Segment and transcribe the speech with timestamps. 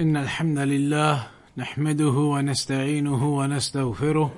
[0.00, 4.32] إن الحمد لله نحمده ونستعينه ونستغفره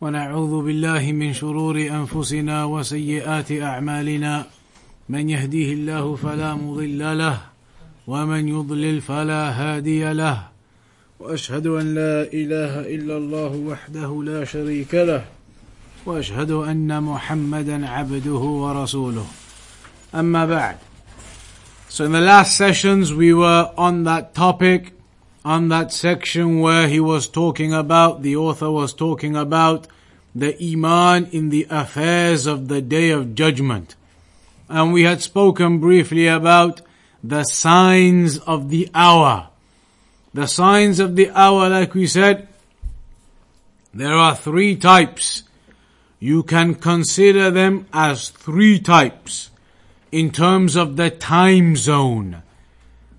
[0.00, 4.46] ونعوذ بالله من شرور أنفسنا وسيئات أعمالنا.
[5.08, 7.38] من يهديه الله فلا مضل له
[8.06, 10.48] ومن يضلل فلا هادي له.
[11.20, 15.24] وأشهد أن لا إله إلا الله وحده لا شريك له.
[16.06, 19.26] وأشهد أن محمدا عبده ورسوله.
[20.14, 20.76] أما بعد
[21.92, 24.94] So in the last sessions we were on that topic,
[25.44, 29.88] on that section where he was talking about, the author was talking about
[30.34, 33.94] the Iman in the affairs of the Day of Judgment.
[34.70, 36.80] And we had spoken briefly about
[37.22, 39.48] the signs of the hour.
[40.32, 42.48] The signs of the hour, like we said,
[43.92, 45.42] there are three types.
[46.18, 49.50] You can consider them as three types
[50.12, 52.42] in terms of the time zone.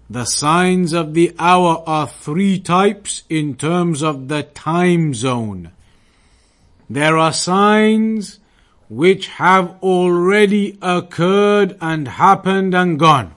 [0.10, 5.72] The signs of the hour are three types in terms of the time zone.
[6.88, 8.40] There are signs
[8.90, 13.34] which have already occurred and happened and gone.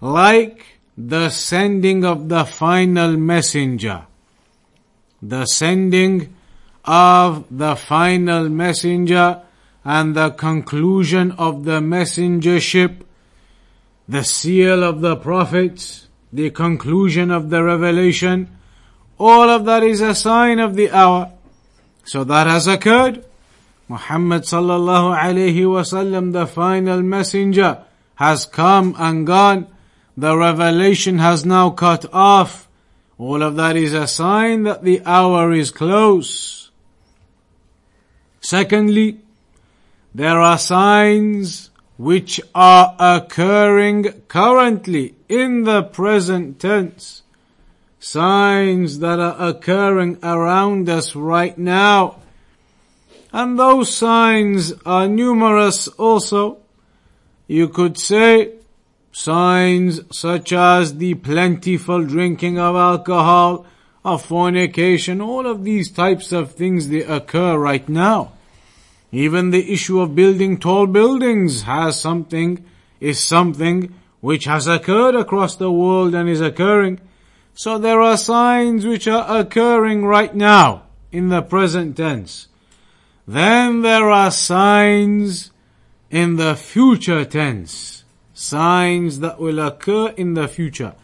[0.00, 0.66] Like
[0.98, 4.06] the sending of the final messenger.
[5.22, 6.34] The sending
[6.84, 9.42] of the final messenger
[9.84, 13.02] and the conclusion of the messengership,
[14.08, 18.48] the seal of the prophets, the conclusion of the revelation,
[19.18, 21.32] all of that is a sign of the hour.
[22.04, 23.24] So that has occurred.
[23.88, 27.84] Muhammad sallallahu alayhi wasallam, the final messenger,
[28.16, 29.66] has come and gone.
[30.16, 32.68] The revelation has now cut off.
[33.18, 36.70] All of that is a sign that the hour is close.
[38.40, 39.21] Secondly,
[40.14, 47.22] there are signs which are occurring currently in the present tense.
[47.98, 52.16] Signs that are occurring around us right now.
[53.32, 56.58] And those signs are numerous also.
[57.46, 58.54] You could say
[59.12, 63.64] signs such as the plentiful drinking of alcohol,
[64.04, 68.32] of fornication, all of these types of things they occur right now.
[69.12, 72.64] Even the issue of building tall buildings has something,
[72.98, 76.98] is something which has occurred across the world and is occurring.
[77.52, 82.48] So there are signs which are occurring right now in the present tense.
[83.26, 85.50] Then there are signs
[86.10, 88.04] in the future tense.
[88.32, 90.94] Signs that will occur in the future.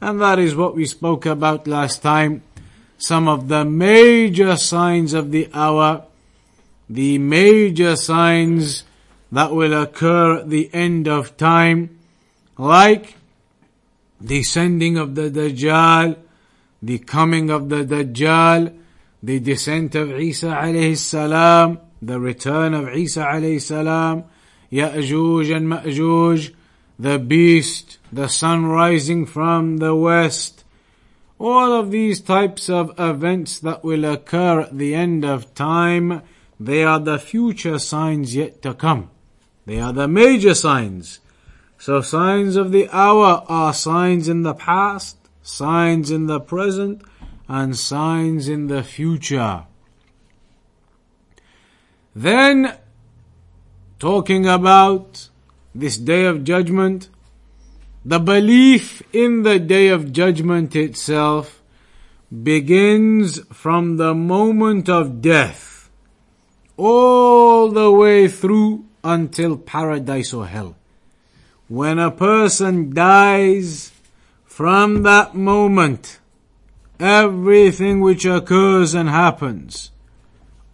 [0.00, 2.42] And that is what we spoke about last time.
[2.96, 6.04] Some of the major signs of the hour
[6.88, 8.84] the major signs
[9.32, 11.98] that will occur at the end of time,
[12.56, 13.16] like
[14.20, 16.16] the sending of the Dajjal,
[16.82, 18.76] the coming of the Dajjal,
[19.22, 24.24] the descent of Isa alayhi salam, the return of Isa alayhi salam,
[24.70, 26.54] Ya'juj and Ma'juj,
[26.98, 30.64] the beast, the sun rising from the west,
[31.38, 36.22] all of these types of events that will occur at the end of time,
[36.58, 39.10] they are the future signs yet to come.
[39.66, 41.20] They are the major signs.
[41.78, 47.02] So signs of the hour are signs in the past, signs in the present,
[47.48, 49.64] and signs in the future.
[52.14, 52.74] Then,
[53.98, 55.28] talking about
[55.74, 57.10] this day of judgment,
[58.04, 61.60] the belief in the day of judgment itself
[62.42, 65.75] begins from the moment of death
[66.76, 70.76] all the way through until paradise or hell.
[71.68, 73.92] When a person dies,
[74.56, 76.18] from that moment,
[76.98, 79.90] everything which occurs and happens,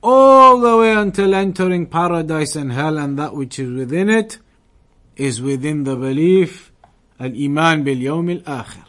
[0.00, 4.38] all the way until entering paradise and hell and that which is within it,
[5.16, 6.71] is within the belief,
[7.18, 8.84] al-iman bil-yawm al-akhir.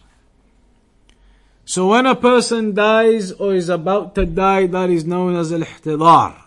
[1.66, 6.43] So when a person dies or is about to die, that is known as al-ihtidar.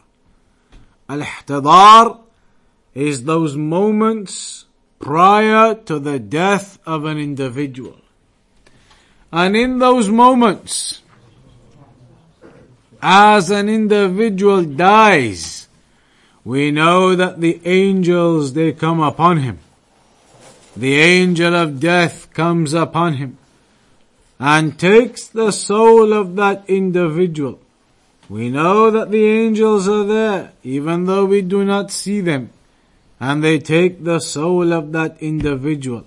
[1.08, 2.20] Al-ihtidar
[2.94, 4.64] is those moments
[4.99, 8.00] prior to the death of an individual.
[9.32, 11.03] And in those moments,
[13.03, 15.69] as an individual dies,
[16.44, 19.58] we know that the angels, they come upon him.
[20.76, 23.38] The angel of death comes upon him
[24.38, 27.58] and takes the soul of that individual
[28.30, 32.50] we know that the angels are there, even though we do not see them,
[33.19, 36.06] and they take the soul of that individual.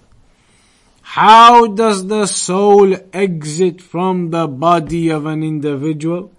[1.02, 6.32] How does the soul exit from the body of an individual?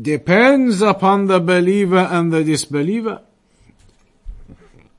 [0.00, 3.20] Depends upon the believer and the disbeliever.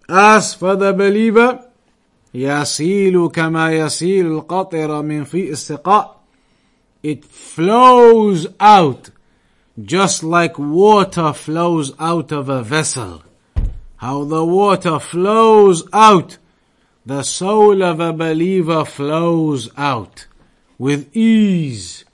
[0.08, 1.66] As for the believer,
[2.34, 6.16] يسيل كما يسيل القطر من في السقاء.
[7.02, 9.10] It flows out
[9.83, 13.23] just like water flows out of a vessel.
[13.97, 16.39] How the water flows out
[17.05, 20.27] the soul of a believer flows out
[20.77, 22.05] with ease.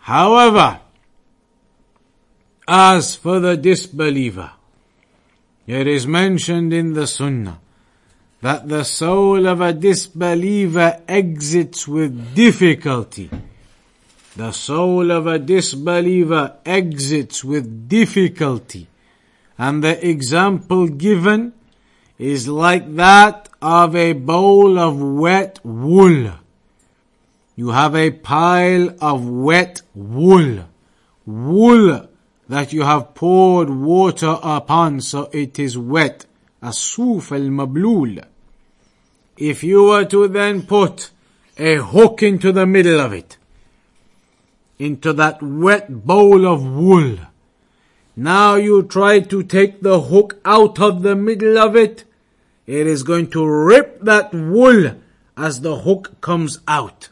[0.00, 0.80] However,
[2.66, 4.50] as for the disbeliever,
[5.66, 7.60] it is mentioned in the Sunnah
[8.40, 13.30] that the soul of a disbeliever exits with difficulty.
[14.38, 18.86] The soul of a disbeliever exits with difficulty
[19.58, 21.54] and the example given
[22.18, 26.30] is like that of a bowl of wet wool.
[27.56, 30.66] You have a pile of wet wool.
[31.26, 32.08] Wool
[32.48, 36.26] that you have poured water upon so it is wet.
[36.62, 38.24] Asuf al-mablul.
[39.36, 41.10] If you were to then put
[41.58, 43.36] a hook into the middle of it,
[44.78, 47.16] into that wet bowl of wool,
[48.16, 52.04] now you try to take the hook out of the middle of it,
[52.66, 54.92] it is going to rip that wool
[55.36, 57.08] as the hook comes out.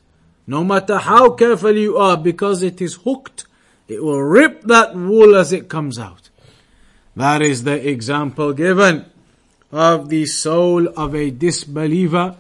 [0.46, 3.46] No matter how careful you are, because it is hooked,
[3.88, 6.28] it will rip that wool as it comes out.
[7.14, 9.06] That is the example given
[9.72, 12.36] of the soul of a disbeliever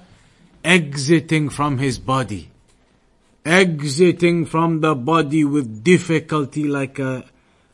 [0.64, 2.50] exiting from his body.
[3.46, 7.24] Exiting from the body with difficulty like a,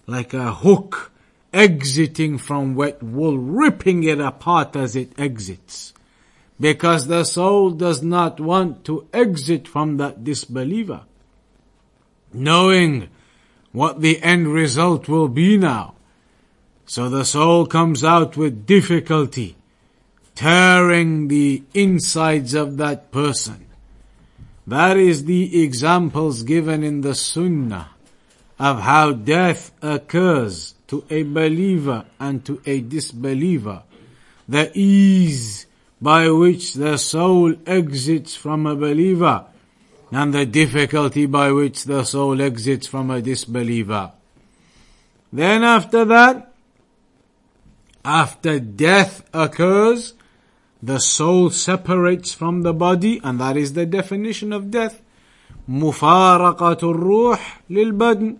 [0.07, 1.13] like a hook
[1.53, 5.95] exiting from wet wool, ripping it apart as it exits.
[6.61, 11.03] Because the soul does not want to exit from that disbeliever.
[12.33, 13.09] Knowing
[13.73, 15.95] what the end result will be now.
[16.87, 19.57] So the soul comes out with difficulty,
[20.35, 23.67] tearing the insides of that person.
[24.73, 27.91] That is the examples given in the Sunnah
[28.59, 33.83] of how death occurs to a believer and to a disbeliever,
[34.49, 35.67] the ease
[36.01, 39.45] by which the soul exits from a believer
[40.11, 44.13] and the difficulty by which the soul exits from a disbeliever.
[45.31, 46.51] Then after that,
[48.03, 50.15] after death occurs,
[50.82, 55.02] the soul separates from the body, and that is the definition of death.
[55.70, 58.38] مفارقة الروح للبدن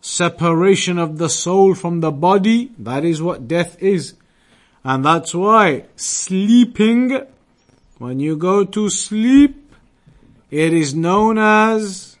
[0.00, 2.72] separation of the soul from the body.
[2.78, 4.14] That is what death is.
[4.82, 7.20] And that's why sleeping,
[7.98, 9.74] when you go to sleep,
[10.50, 12.16] it is known as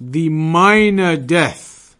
[0.00, 1.96] the minor death.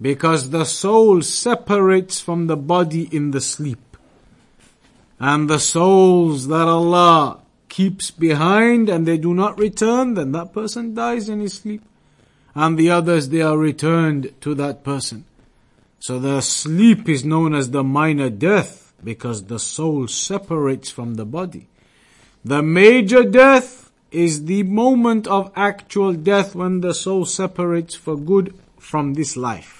[0.00, 3.93] Because the soul separates from the body in the sleep.
[5.19, 7.39] And the souls that Allah
[7.69, 11.81] keeps behind and they do not return, then that person dies in his sleep
[12.55, 15.25] and the others they are returned to that person.
[15.99, 21.25] So the sleep is known as the minor death because the soul separates from the
[21.25, 21.67] body.
[22.45, 28.57] The major death is the moment of actual death when the soul separates for good
[28.79, 29.74] from this life.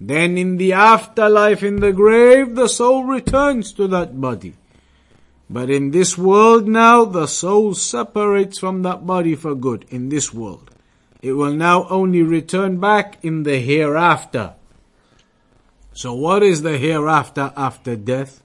[0.00, 4.54] Then in the afterlife in the grave, the soul returns to that body.
[5.50, 10.32] But in this world now, the soul separates from that body for good in this
[10.32, 10.70] world.
[11.20, 14.54] It will now only return back in the hereafter.
[15.94, 18.40] So what is the hereafter after death?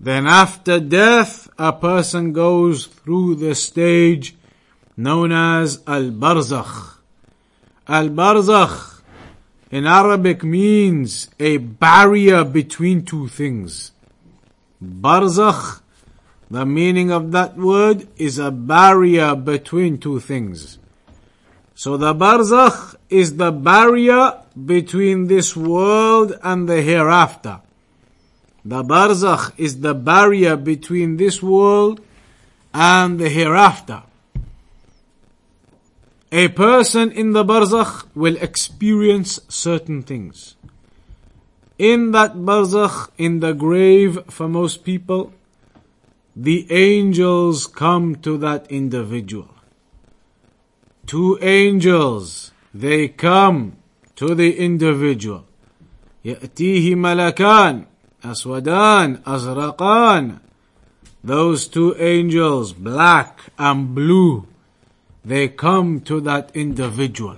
[0.00, 4.34] Then after death, a person goes through the stage
[4.96, 6.96] known as Al-Barzakh.
[7.86, 8.89] Al-Barzakh
[9.70, 13.92] in Arabic means a barrier between two things.
[14.82, 15.80] Barzakh,
[16.50, 20.78] the meaning of that word is a barrier between two things.
[21.74, 27.60] So the barzakh is the barrier between this world and the hereafter.
[28.64, 32.00] The barzakh is the barrier between this world
[32.74, 34.02] and the hereafter.
[36.31, 40.55] A person in the barzakh will experience certain things.
[41.77, 45.33] In that barzakh, in the grave for most people,
[46.35, 49.55] the angels come to that individual
[51.05, 53.77] two angels, they come
[54.15, 55.45] to the individual.
[56.25, 57.85] يأتيه ملكان
[58.23, 60.39] أسودان أزرقان
[61.23, 64.47] those two angels, black and blue,
[65.29, 67.37] they come to that individual.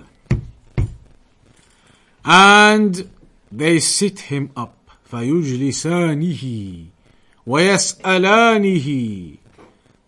[2.24, 3.08] And
[3.50, 4.74] they sit him up.
[5.10, 6.86] فَيُجْلِسَانِهِ
[7.46, 9.38] وَيَسْأَلَانِهِ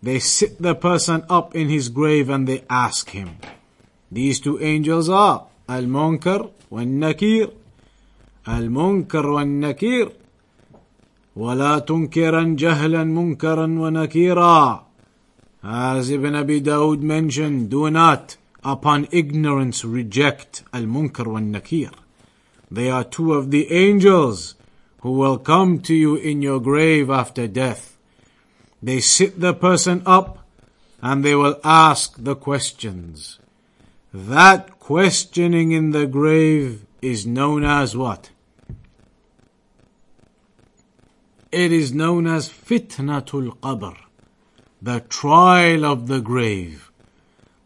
[0.03, 3.37] They sit the person up in his grave and they ask him.
[4.11, 7.51] These two angels are Al-Munkar wal-Nakir.
[8.45, 10.11] Al-Munkar wal-Nakir.
[11.35, 14.84] ولا تنكرا جهلا منكرا ونكيرا
[15.68, 21.90] as Ibn Abi Dawud mentioned, do not upon ignorance reject al-munkar wal-nakir.
[22.70, 24.54] They are two of the angels
[25.00, 27.96] who will come to you in your grave after death.
[28.80, 30.46] They sit the person up
[31.02, 33.40] and they will ask the questions.
[34.14, 38.30] That questioning in the grave is known as what?
[41.50, 43.96] It is known as fitnatul qabr,
[44.82, 46.90] the trial of the grave.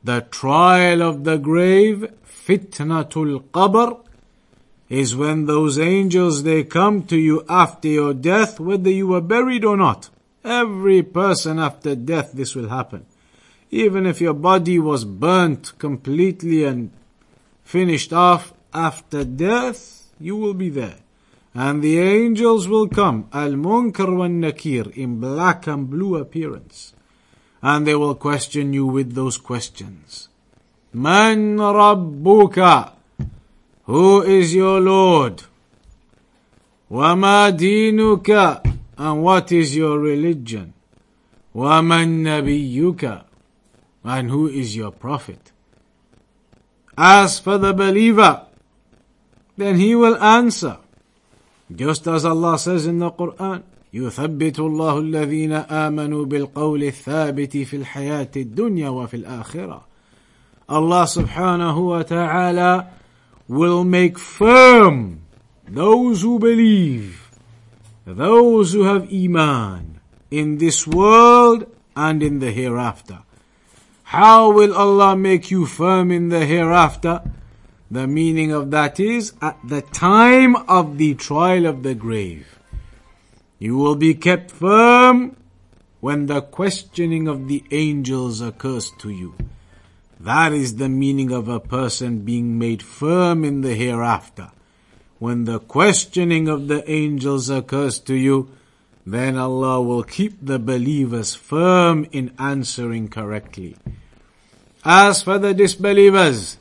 [0.05, 4.01] The trial of the grave, fitnatul qabr,
[4.89, 9.65] is when those angels they come to you after your death, whether you were buried
[9.65, 10.09] or not.
[10.45, 13.07] Every person after death this will happen.
[13.71, 16.91] Even if your body was burnt completely and
[17.63, 20.97] finished off after death, you will be there.
[21.55, 26.95] And the angels will come, al-munkar wa nakir, in black and blue appearance
[27.62, 30.30] And they will question you with those questions.
[30.94, 32.92] Man rabbuka?
[33.86, 35.44] Who is your Lord?
[36.92, 38.62] وما دينك
[38.98, 40.74] and what is your religion?
[41.56, 43.22] ومن نبيك
[44.04, 45.52] and who is your prophet?
[46.98, 48.46] As for the believer,
[49.58, 50.78] then he will answer.
[51.74, 58.32] Just as Allah says in the Quran, يثبت الله الذين آمنوا بالقول الثابت في الحياة
[58.36, 59.82] الدنيا وفي الآخرة.
[60.68, 62.88] Allah subhanahu wa ta'ala
[63.48, 65.22] will make firm
[65.68, 67.30] those who believe,
[68.06, 70.00] those who have iman
[70.32, 73.20] in this world and in the hereafter.
[74.04, 77.22] How will Allah make you firm in the hereafter?
[77.90, 82.59] The meaning of that is at the time of the trial of the grave.
[83.61, 85.37] You will be kept firm
[86.01, 89.35] when the questioning of the angels occurs to you.
[90.19, 94.51] That is the meaning of a person being made firm in the hereafter.
[95.19, 98.49] When the questioning of the angels occurs to you,
[99.05, 103.77] then Allah will keep the believers firm in answering correctly.
[104.85, 106.57] As for the disbelievers,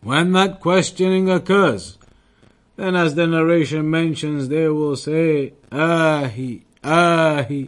[0.00, 1.98] when that questioning occurs,
[2.79, 7.67] then as the narration mentions, they will say, آهي آهي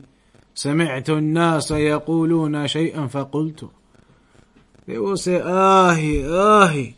[0.55, 3.69] سمعت الناس يقولون شيئا فقلت
[4.87, 6.95] they will say, Ahi, Ahi.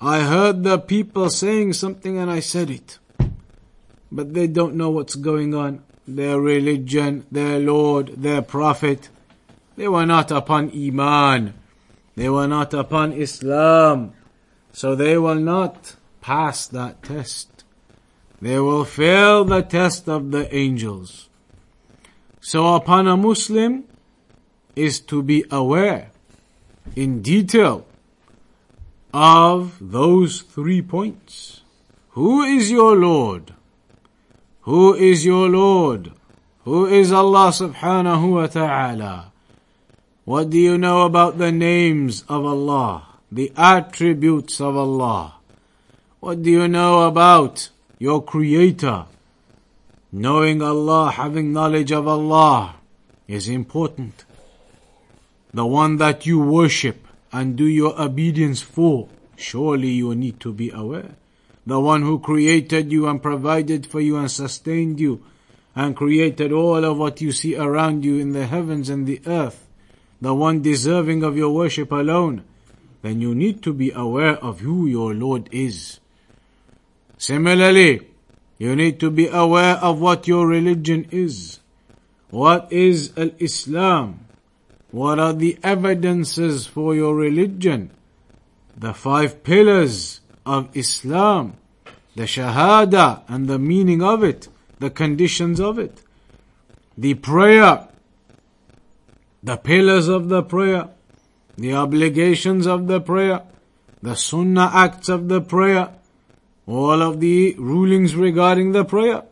[0.00, 2.98] I heard the people saying something and I said it.
[4.10, 5.84] But they don't know what's going on.
[6.06, 9.08] Their religion, their Lord, their Prophet.
[9.76, 11.54] They were not upon Iman.
[12.16, 14.12] They were not upon Islam.
[14.72, 15.94] So they will not
[16.27, 17.63] pass that test.
[18.41, 21.29] They will fail the test of the angels.
[22.41, 23.85] So upon a Muslim
[24.75, 26.11] is to be aware
[26.97, 27.87] in detail
[29.13, 31.61] of those three points.
[32.09, 33.53] Who is your Lord?
[34.63, 36.11] Who is your Lord?
[36.65, 39.31] Who is Allah subhanahu wa ta'ala?
[40.25, 43.07] What do you know about the names of Allah?
[43.31, 45.36] The attributes of Allah?
[46.27, 47.69] What do you know about
[47.99, 49.05] your Creator?
[50.11, 52.75] Knowing Allah, having knowledge of Allah
[53.29, 54.25] is important
[55.53, 59.07] the one that you worship and do your obedience for,
[59.37, 61.15] surely you need to be aware.
[61.65, 65.23] The one who created you and provided for you and sustained you
[65.77, 69.65] and created all of what you see around you in the heavens and the earth,
[70.19, 72.43] the one deserving of your worship alone,
[73.01, 76.01] then you need to be aware of who your Lord is.
[77.17, 78.07] Similarly,
[78.57, 81.59] you need to be aware of what your religion is.
[82.29, 84.25] What is Al-Islam?
[84.91, 87.91] What are the evidences for your religion?
[88.77, 91.57] The five pillars of Islam,
[92.15, 94.47] the Shahada and the meaning of it,
[94.79, 96.01] the conditions of it,
[96.97, 97.87] the prayer,
[99.43, 100.89] the pillars of the prayer,
[101.57, 103.41] the obligations of the prayer,
[104.01, 105.89] the Sunnah acts of the prayer,
[106.67, 109.23] all of the rulings regarding the prayer,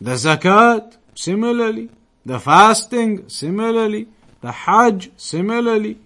[0.00, 1.88] the Zakat, similarly,
[2.26, 4.08] The fasting, similarly.
[4.40, 5.98] The Hajj, similarly.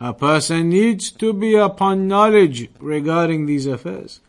[0.00, 4.20] A person needs to be upon knowledge regarding these affairs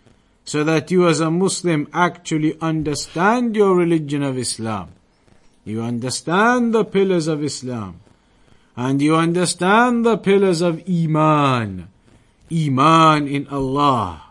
[0.46, 4.90] so that you as a Muslim actually understand your religion of Islam.
[5.66, 8.02] You understand the pillars of Islam.
[8.78, 11.88] And you understand the pillars of Iman.
[12.52, 14.25] Iman in Allah.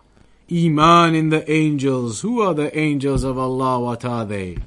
[0.54, 2.20] Iman in the angels.
[2.20, 3.80] Who are the angels of Allah?
[3.80, 4.58] What are they?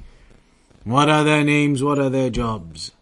[0.84, 1.82] What are their names?
[1.82, 2.92] What are their jobs?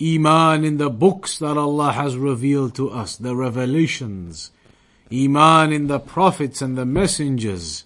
[0.00, 4.52] Iman in the books that Allah has revealed to us, the revelations.
[5.12, 7.84] Iman in the prophets and the messengers.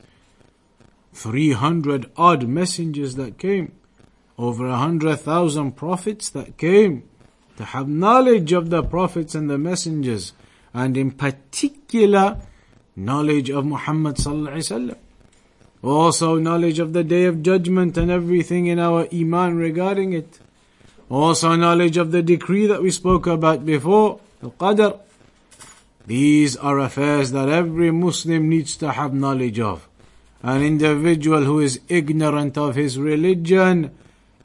[1.15, 3.73] 300 odd messengers that came.
[4.39, 7.09] Over a hundred thousand prophets that came
[7.57, 10.33] to have knowledge of the prophets and the messengers
[10.73, 12.41] and in particular
[12.99, 14.97] knowledge of Muhammad sallallahu.
[15.83, 20.41] Also knowledge of the day of judgment and everything in our iman regarding it.
[21.09, 24.99] Also knowledge of the decree that we spoke about before, al-qadr.
[26.07, 29.87] These are affairs that every Muslim needs to have knowledge of.
[30.43, 33.93] An individual who is ignorant of his religion,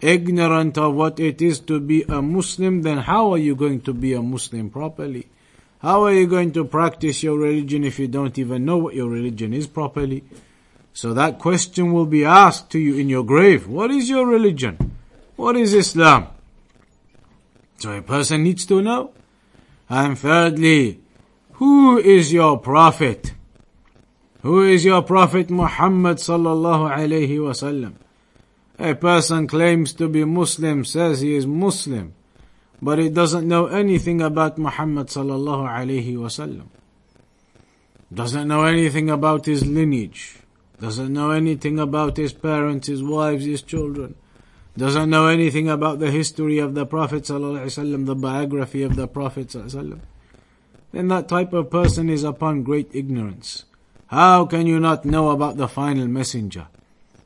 [0.02, 3.94] ignorant of what it is to be a Muslim, then how are you going to
[3.94, 5.28] be a Muslim properly?
[5.84, 9.10] How are you going to practice your religion if you don't even know what your
[9.10, 10.24] religion is properly?
[10.94, 13.68] So that question will be asked to you in your grave.
[13.68, 14.96] What is your religion?
[15.36, 16.28] What is Islam?
[17.80, 19.12] So a person needs to know.
[19.90, 21.02] And thirdly,
[21.60, 23.34] who is your prophet?
[24.42, 27.96] Who is your prophet Muhammad sallallahu alayhi wasallam?
[28.80, 32.14] A person claims to be Muslim, says he is Muslim
[32.84, 36.68] but he doesn't know anything about Muhammad sallallahu alayhi wasallam.
[38.14, 40.40] Doesn't know anything about his lineage.
[40.82, 44.16] Doesn't know anything about his parents, his wives, his children.
[44.78, 49.08] Doesn't know anything about the history of the Prophet sallallahu alaihi the biography of the
[49.08, 50.00] Prophet sallallahu alaihi.
[50.92, 53.64] Then that type of person is upon great ignorance.
[54.08, 56.68] How can you not know about the final messenger?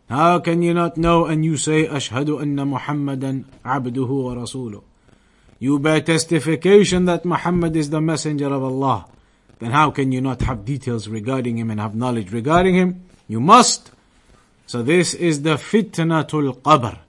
[0.07, 4.86] How can you not know and you say, Ashhadu anna Muhammadan abduhu wa rasuluh?
[5.59, 9.07] You bear testification that Muhammad is the messenger of Allah.
[9.59, 13.03] Then how can you not have details regarding him and have knowledge regarding him?
[13.27, 13.91] You must.
[14.67, 16.99] So this is the fitnatul qabr.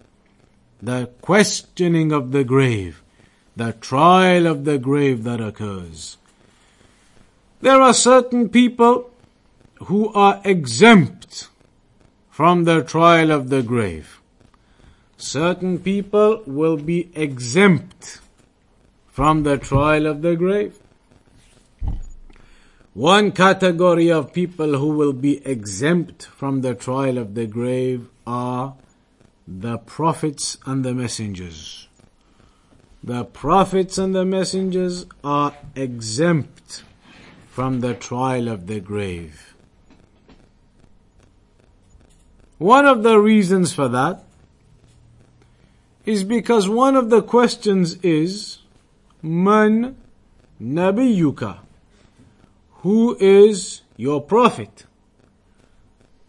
[0.80, 3.02] The questioning of the grave.
[3.56, 6.16] The trial of the grave that occurs.
[7.60, 9.10] There are certain people
[9.84, 11.48] who are exempt
[12.30, 14.20] from the trial of the grave.
[15.16, 18.20] Certain people will be exempt
[19.18, 20.78] from the trial of the grave.
[22.94, 28.76] One category of people who will be exempt from the trial of the grave are
[29.48, 31.88] the prophets and the messengers.
[33.02, 36.84] The prophets and the messengers are exempt
[37.48, 39.52] from the trial of the grave.
[42.58, 44.22] One of the reasons for that
[46.06, 48.57] is because one of the questions is
[49.22, 49.96] Man
[50.60, 51.58] Nabiyuka.
[52.82, 54.86] Who is your prophet?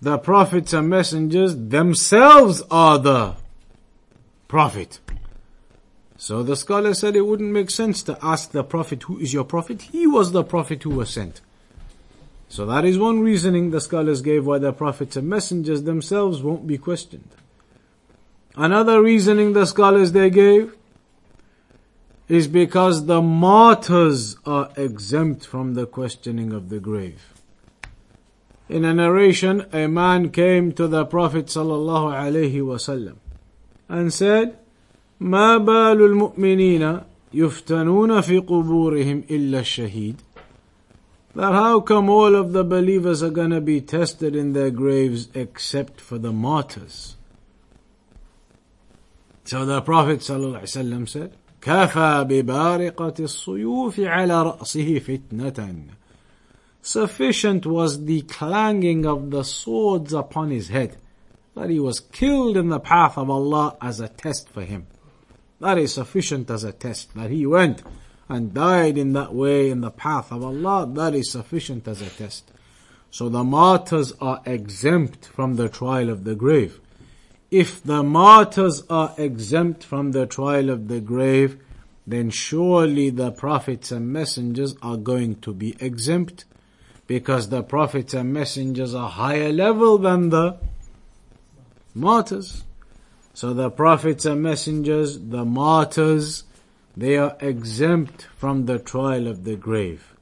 [0.01, 3.35] The prophets and messengers themselves are the
[4.47, 4.99] prophet.
[6.17, 9.43] So the scholar said it wouldn't make sense to ask the prophet, who is your
[9.43, 9.83] prophet?
[9.83, 11.41] He was the prophet who was sent.
[12.49, 16.65] So that is one reasoning the scholars gave why the prophets and messengers themselves won't
[16.65, 17.29] be questioned.
[18.55, 20.75] Another reasoning the scholars they gave
[22.28, 27.32] is because the martyrs are exempt from the questioning of the grave.
[28.68, 33.16] In a narration, a man came to the Prophet sallallahu alaihi wasallam
[33.88, 34.56] and said,
[35.20, 37.00] ما بال المؤمنين
[37.34, 40.16] يفتنون في قبورهم إلا الشهيد
[41.34, 45.28] that how come all of the believers are going to be tested in their graves
[45.34, 47.16] except for the martyrs?
[49.44, 55.83] So the Prophet ﷺ said, كفى ببارقة الصيوف على رأسه فتنة.
[56.81, 60.97] Sufficient was the clanging of the swords upon his head,
[61.55, 64.87] that he was killed in the path of Allah as a test for him.
[65.59, 67.83] That is sufficient as a test, that he went
[68.29, 72.09] and died in that way in the path of Allah, that is sufficient as a
[72.09, 72.51] test.
[73.11, 76.79] So the martyrs are exempt from the trial of the grave
[77.51, 81.59] if the martyrs are exempt from the trial of the grave,
[82.05, 86.45] then surely the prophets and messengers are going to be exempt
[87.07, 90.57] because the prophets and messengers are higher level than the
[91.95, 92.63] martyrs.
[93.33, 96.43] So the prophets and messengers, the martyrs,
[96.95, 100.13] they are exempt from the trial of the grave.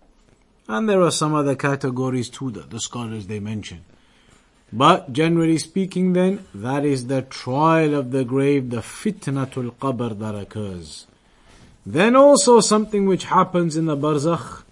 [0.67, 3.83] And there are some other categories too that the scholars they mention.
[4.71, 10.36] But generally speaking, then, that is the trial of the grave, the fitnatul qabr that
[10.36, 11.08] occurs.
[11.86, 14.63] Then also something which happens in the barzakh,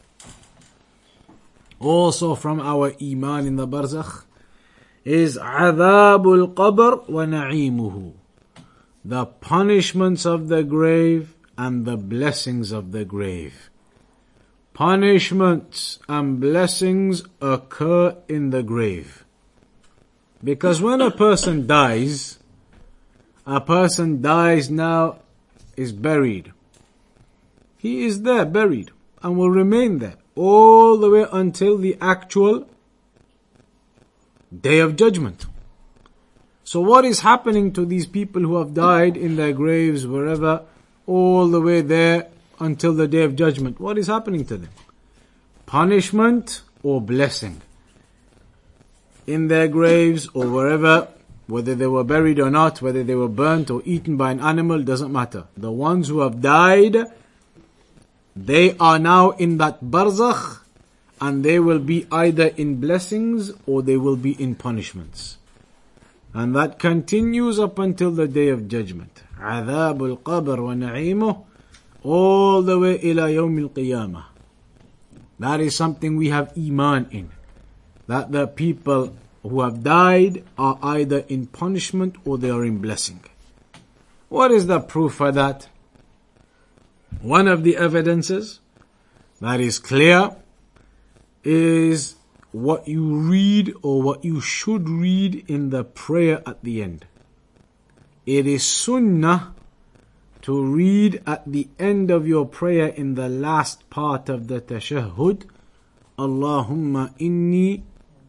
[1.79, 4.25] also from our iman in the barzakh,
[5.05, 8.13] is adabul qabr wa na'imuhu.
[9.05, 13.69] The punishments of the grave and the blessings of the grave.
[14.73, 19.24] Punishments and blessings occur in the grave.
[20.45, 22.37] Because when a person dies,
[23.47, 25.17] a person dies now,
[25.75, 26.53] is buried.
[27.77, 28.91] He is there buried
[29.23, 32.69] and will remain there all the way until the actual
[34.61, 35.47] day of judgment.
[36.63, 40.61] So what is happening to these people who have died in their graves wherever,
[41.07, 42.27] all the way there
[42.59, 43.79] until the day of judgment?
[43.79, 44.71] What is happening to them?
[45.65, 47.61] Punishment or blessing?
[49.26, 51.08] In their graves or wherever,
[51.46, 54.82] whether they were buried or not, whether they were burnt or eaten by an animal,
[54.82, 55.44] doesn't matter.
[55.56, 56.96] The ones who have died,
[58.34, 60.60] they are now in that barzakh
[61.20, 65.36] and they will be either in blessings or they will be in punishments.
[66.32, 69.22] And that continues up until the day of judgment.
[69.40, 71.36] عذاب القبر ونعيمه
[72.04, 74.22] all the way إلى يوم القيامة.
[75.38, 77.30] That is something we have iman in.
[78.07, 83.23] That the people who have died are either in punishment or they are in blessing.
[84.29, 85.67] What is the proof for that?
[87.21, 88.59] One of the evidences
[89.39, 90.35] that is clear
[91.43, 92.15] is
[92.51, 97.05] what you read or what you should read in the prayer at the end.
[98.25, 99.53] It is sunnah
[100.41, 105.43] to read at the end of your prayer in the last part of the tashahhud,
[106.17, 107.81] Allahumma inni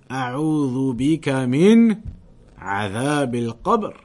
[0.10, 2.02] a'udhu bika min
[2.62, 3.96] عذاب القبر.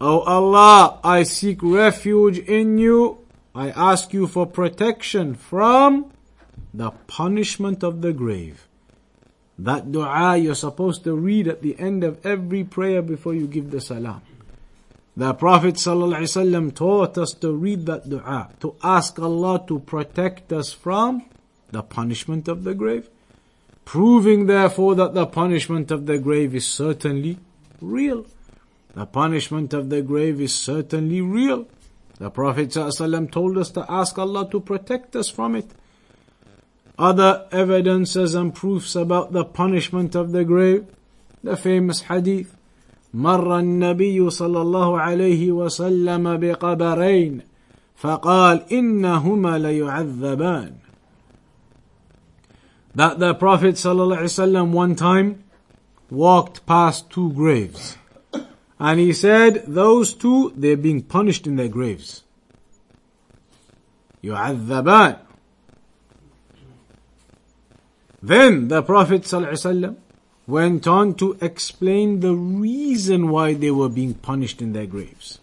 [0.00, 3.18] O Allah, I seek refuge in you.
[3.54, 6.10] I ask you for protection from
[6.72, 8.66] the punishment of the grave.
[9.58, 13.70] That dua you're supposed to read at the end of every prayer before you give
[13.70, 14.22] the salam.
[15.16, 20.72] The Prophet ﷺ taught us to read that dua, to ask Allah to protect us
[20.72, 21.24] from
[21.70, 23.08] the punishment of the grave.
[23.88, 27.38] Proving therefore that the punishment of the grave is certainly
[27.80, 28.26] real.
[28.94, 31.66] The punishment of the grave is certainly real.
[32.18, 35.68] The Prophet ﷺ told us to ask Allah to protect us from it
[36.98, 40.86] other evidences and proofs about the punishment of the grave.
[41.42, 42.54] The famous hadith.
[43.14, 47.40] مر النبي صلى الله عليه وسلم بقبرين
[47.96, 50.72] فقال إنهما ليعذبان
[52.94, 55.44] That the Prophet صلى الله عليه وسلم one time
[56.10, 57.96] walked past two graves
[58.78, 62.22] and he said those two they're being punished in their graves
[64.24, 65.16] يعذبان
[68.22, 69.96] Then the Prophet ﷺ
[70.46, 75.40] went on to explain the reason why they were being punished in their graves.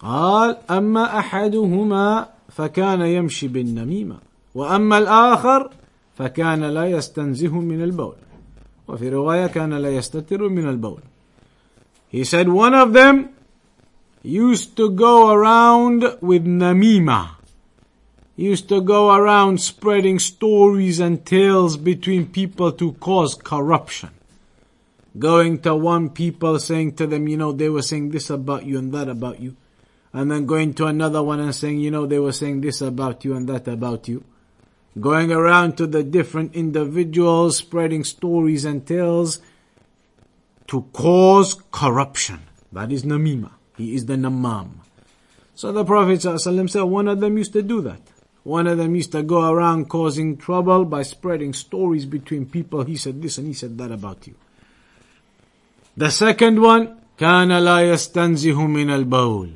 [0.00, 4.16] قال أما أحدهما فكان يمشي بالنميمة
[4.54, 5.70] وأما الآخر
[6.18, 8.14] فكان لا يستنزه من البول
[8.88, 11.00] وفي رواية كان لا يستتر من البول
[12.08, 13.30] He said one of them
[14.22, 17.42] used to go around with namima
[18.36, 24.10] used to go around spreading stories and tales between people to cause corruption.
[25.18, 28.78] Going to one people saying to them, you know, they were saying this about you
[28.78, 29.56] and that about you.
[30.14, 33.24] And then going to another one and saying, you know, they were saying this about
[33.24, 34.24] you and that about you.
[35.00, 39.40] Going around to the different individuals, spreading stories and tales
[40.66, 42.40] to cause corruption.
[42.72, 43.52] That is namima.
[43.76, 44.70] He is the namam.
[45.54, 48.00] So the Prophet ﷺ said one of them used to do that.
[48.42, 52.82] One of them used to go around causing trouble by spreading stories between people.
[52.84, 54.34] He said this and he said that about you.
[55.96, 59.50] The second one, كان لا يستنزه من البول.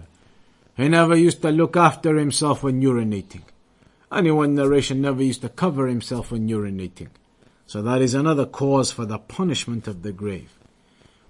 [0.76, 3.42] He never used to look after himself when urinating.
[4.11, 7.07] And in one narration never used to cover himself when urinating.
[7.65, 10.51] So that is another cause for the punishment of the grave.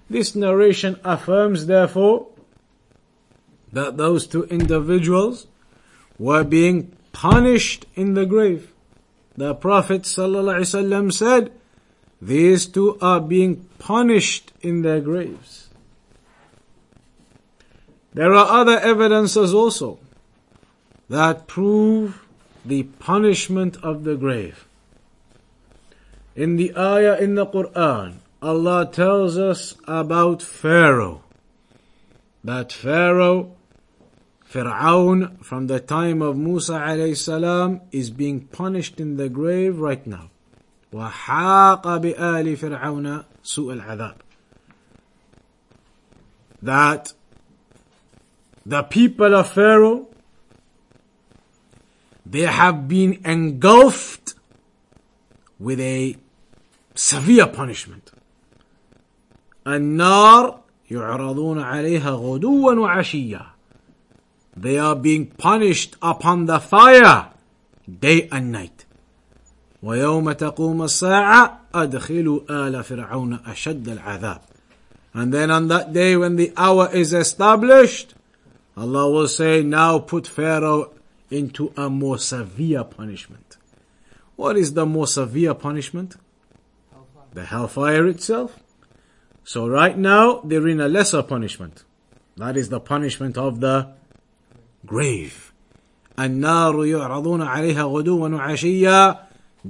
[0.09, 2.27] This narration affirms therefore
[3.71, 5.47] that those two individuals
[6.17, 8.73] were being punished in the grave.
[9.37, 11.51] The Prophet ﷺ said,
[12.21, 15.69] these two are being punished in their graves.
[18.13, 19.99] There are other evidences also
[21.09, 22.20] that prove
[22.64, 24.66] the punishment of the grave.
[26.34, 31.22] In the ayah in the Quran, Allah tells us about Pharaoh.
[32.44, 33.56] That Pharaoh,
[34.48, 40.06] Fir'aun, from the time of Musa alayhi salam, is being punished in the grave right
[40.06, 40.30] now.
[40.92, 44.14] وحاق بآل فرعون سوء العذاب.
[46.62, 47.12] That
[48.64, 50.08] the people of Pharaoh,
[52.30, 54.34] they have been engulfed
[55.58, 56.16] with a
[56.94, 58.10] severe punishment.
[59.66, 63.46] النار يعرضون عليها غدوا وعشيا.
[64.56, 67.28] They are being punished upon the fire
[67.88, 68.86] day and night.
[69.82, 74.40] ويوم تقوم الساعة أدخلوا آل فرعون أشد العذاب.
[75.14, 78.14] And then on that day when the hour is established,
[78.76, 80.90] Allah will say, now put Pharaoh
[81.30, 83.56] into a more severe punishment.
[84.36, 86.16] What is the more severe punishment?
[86.92, 87.24] Hellfire.
[87.32, 88.60] The hellfire itself.
[89.44, 91.84] So right now, they're in a lesser punishment.
[92.36, 93.94] That is the punishment of the
[94.84, 95.52] grave.
[96.18, 99.18] النار يعرضون عليها غدوا وعشيا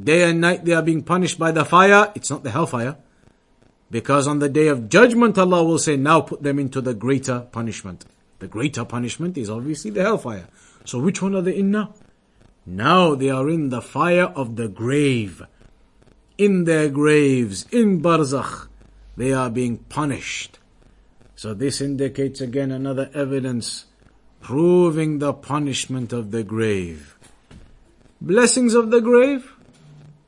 [0.04, 2.12] Day and night they are being punished by the fire.
[2.14, 2.96] It's not the hellfire.
[3.90, 7.46] Because on the day of judgment, Allah will say, now put them into the greater
[7.52, 8.04] punishment.
[8.40, 10.48] The greater punishment is obviously the hellfire.
[10.85, 11.93] So which one are they in now?
[12.65, 15.43] Now they are in the fire of the grave.
[16.37, 18.67] In their graves, in barzakh,
[19.15, 20.59] they are being punished.
[21.35, 23.85] So this indicates again another evidence
[24.41, 27.15] proving the punishment of the grave.
[28.19, 29.53] Blessings of the grave.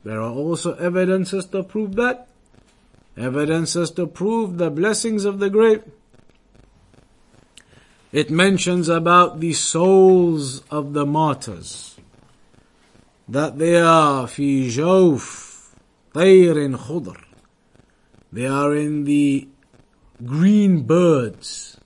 [0.04, 2.28] There are also evidences to prove that.
[3.16, 5.82] Evidences to prove the blessings of the grave.
[8.14, 11.96] It mentions about the souls of the martyrs.
[13.28, 15.74] That they are fi jawf
[16.14, 17.20] tayrin khudr.
[18.32, 19.48] They are in the
[20.24, 21.76] green birds.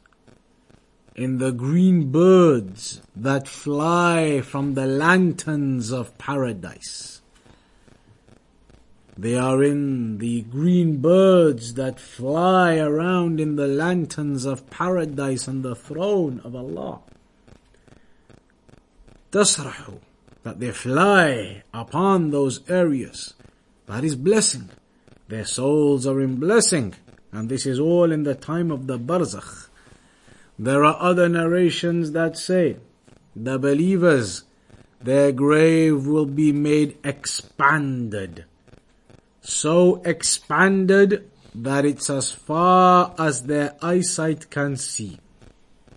[1.15, 7.18] In the green birds that fly from the lanterns of paradise.
[9.21, 15.65] They are in the green birds that fly around in the lanterns of paradise and
[15.65, 17.01] the throne of Allah.
[19.33, 19.99] Tasrahu,
[20.45, 23.35] that they fly upon those areas.
[23.87, 24.71] That is blessing.
[25.27, 26.95] Their souls are in blessing.
[27.33, 29.69] And this is all in the time of the barzakh.
[30.61, 32.77] There are other narrations that say,
[33.35, 34.45] the believers,
[35.03, 38.45] their grave will be made expanded
[39.48, 45.20] so expanded that it's as far as their eyesight can see.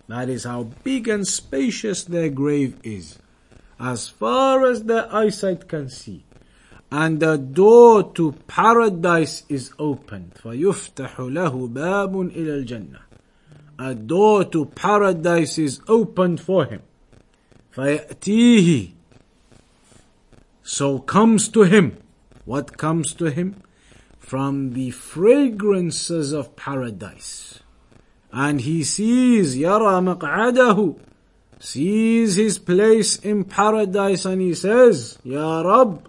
[0.07, 3.17] That is how big and spacious their grave is.
[3.79, 6.23] As far as their eyesight can see.
[6.91, 10.35] And the door to paradise is opened.
[10.35, 12.99] فَيُفْتَحُ لَهُ بَابٌ إِلَى الْجَنَّةِ
[13.79, 16.81] A door to paradise is opened for him.
[17.75, 18.91] فَيَأْتِيهِ
[20.63, 21.97] So comes to him
[22.44, 23.62] what comes to him?
[24.18, 27.60] From the fragrances of paradise.
[28.32, 30.98] And he sees, yara maq'adahu,
[31.62, 36.08] sees his place in paradise and he says, Ya Rab,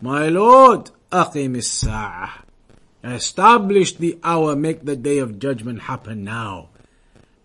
[0.00, 1.84] my Lord, aqim as
[3.02, 6.68] Establish the hour, make the day of judgment happen now.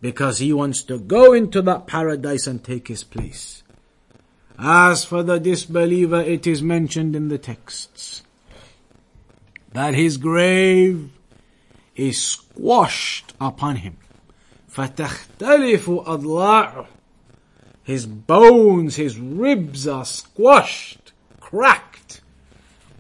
[0.02, 3.64] Because he wants to go into that paradise and take his place.
[4.61, 8.23] As for the disbeliever, it is mentioned in the texts
[9.73, 11.11] that his grave
[11.95, 13.97] is squashed upon him.
[14.73, 16.87] فَتَخْتَلِفُ أَضْلَاعُهُ
[17.83, 22.21] His bones, his ribs are squashed, cracked,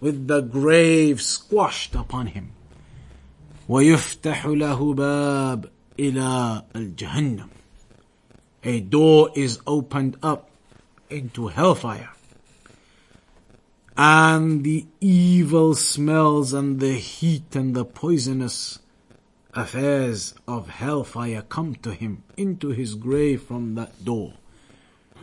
[0.00, 2.52] with the grave squashed upon him.
[3.68, 7.48] وَيُفْتَحُ لَهُ بَابٌ إِلَى الْجَهَنَّمِ
[8.64, 10.49] A door is opened up
[11.11, 12.09] into hellfire.
[13.97, 18.79] And the evil smells and the heat and the poisonous
[19.53, 24.33] affairs of hellfire come to him into his grave from that door.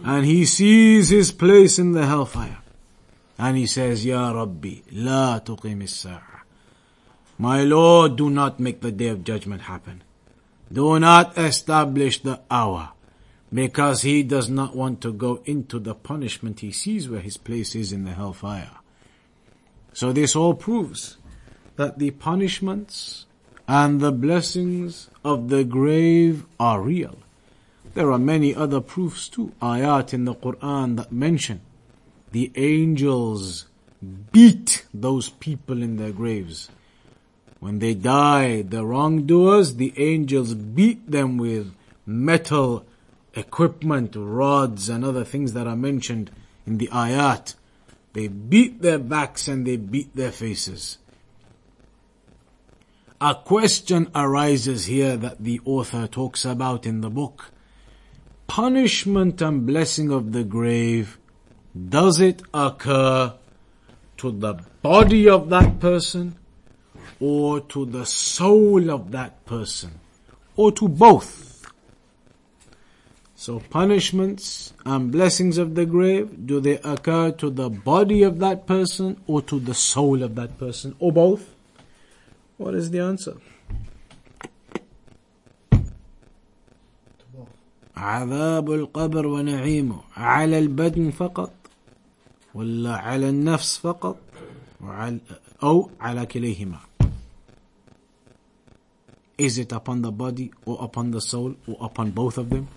[0.04, 2.58] And he sees his place in the hellfire.
[3.38, 6.06] And he says, Ya Rabbi, la tuqim as
[7.38, 10.02] My Lord, do not make the day of judgment happen.
[10.72, 12.90] Do not establish the hour
[13.52, 17.74] because he does not want to go into the punishment he sees where his place
[17.74, 18.70] is in the hellfire.
[19.92, 21.16] So this all proves
[21.76, 23.26] that the punishments
[23.66, 27.18] and the blessings of the grave are real.
[27.94, 31.60] There are many other proofs too, ayat in the Quran that mention
[32.32, 33.66] the angels
[34.32, 36.70] beat those people in their graves.
[37.60, 41.74] When they die, the wrongdoers, the angels beat them with
[42.06, 42.86] metal
[43.34, 46.30] equipment, rods and other things that are mentioned
[46.66, 47.54] in the ayat.
[48.12, 50.98] They beat their backs and they beat their faces.
[53.20, 57.50] A question arises here that the author talks about in the book.
[58.46, 61.18] Punishment and blessing of the grave,
[61.88, 63.34] does it occur
[64.18, 66.36] to the body of that person
[67.20, 69.98] or to the soul of that person
[70.56, 71.47] or to both?
[73.37, 78.67] So punishments and blessings of the grave, do they occur to the body of that
[78.67, 81.53] person or to the soul of that person or both?
[82.57, 83.35] What is the answer?
[87.97, 91.53] عذاب القبر ونعيمه على البدن فقط
[92.53, 94.17] ولا على النفس فقط
[94.83, 95.19] وعلى
[95.63, 96.79] أو على كليهما
[99.37, 102.67] Is it upon the body or upon the soul or upon both of them?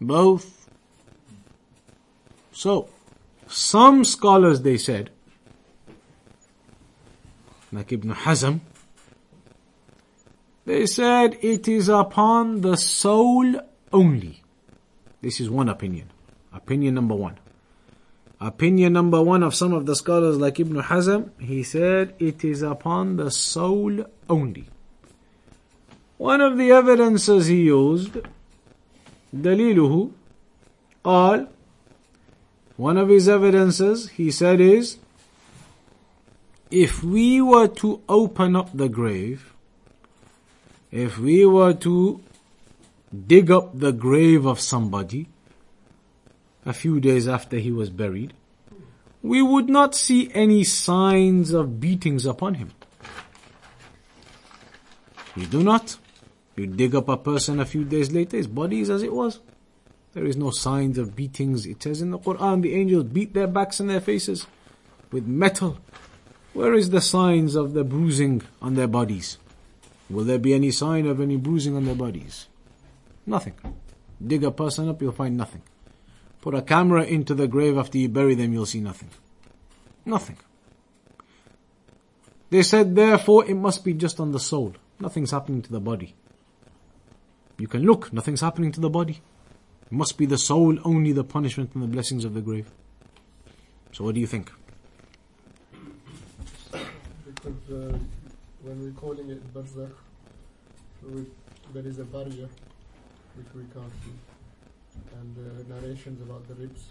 [0.00, 0.68] Both.
[2.52, 2.88] So,
[3.46, 5.10] some scholars they said,
[7.72, 8.60] like Ibn Hazm,
[10.64, 13.54] they said it is upon the soul
[13.92, 14.42] only.
[15.22, 16.10] This is one opinion.
[16.52, 17.38] Opinion number one.
[18.40, 22.62] Opinion number one of some of the scholars like Ibn Hazm, he said it is
[22.62, 24.68] upon the soul only.
[26.18, 28.18] One of the evidences he used,
[29.33, 30.11] دليله,
[31.03, 31.47] قال,
[32.77, 34.97] one of his evidences, he said is,
[36.71, 39.53] if we were to open up the grave,
[40.91, 42.21] if we were to
[43.27, 45.27] dig up the grave of somebody
[46.65, 48.33] a few days after he was buried,
[49.21, 52.71] we would not see any signs of beatings upon him.
[55.35, 55.97] You do not.
[56.58, 59.38] You dig up a person a few days later, his body is as it was.
[60.12, 61.66] There is no signs of beatings.
[61.66, 64.46] It says in the Quran, the angels beat their backs and their faces
[65.12, 65.78] with metal.
[66.54, 69.38] Where is the signs of the bruising on their bodies?
[70.10, 72.48] Will there be any sign of any bruising on their bodies?
[73.26, 73.54] Nothing.
[74.26, 75.62] Dig a person up, you'll find nothing.
[76.40, 79.10] Put a camera into the grave after you bury them, you'll see nothing.
[80.04, 80.38] Nothing.
[82.50, 84.74] They said, therefore, it must be just on the soul.
[84.98, 86.16] Nothing's happening to the body.
[87.58, 89.20] You can look, nothing's happening to the body.
[89.86, 92.70] It must be the soul only the punishment and the blessings of the grave.
[93.92, 94.52] So what do you think?
[96.70, 97.98] Because uh,
[98.62, 99.90] when we're calling it barzakh,
[101.02, 101.26] we,
[101.72, 102.48] there is a barrier
[103.36, 104.12] which we can't see,
[105.18, 106.86] and uh, narrations about the ribs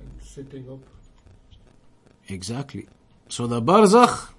[0.00, 0.78] and sitting up.
[2.28, 2.88] Exactly.
[3.28, 4.30] So the barzakh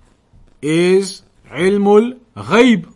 [0.61, 2.91] is ilmul ghaib.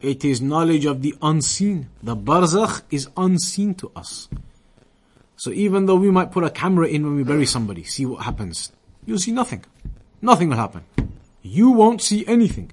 [0.00, 1.90] It is knowledge of the unseen.
[2.02, 4.28] The barzakh is unseen to us.
[5.36, 8.24] So even though we might put a camera in when we bury somebody, see what
[8.24, 8.72] happens.
[9.06, 9.64] You'll see nothing.
[10.20, 10.84] Nothing will happen.
[11.42, 12.72] You won't see anything.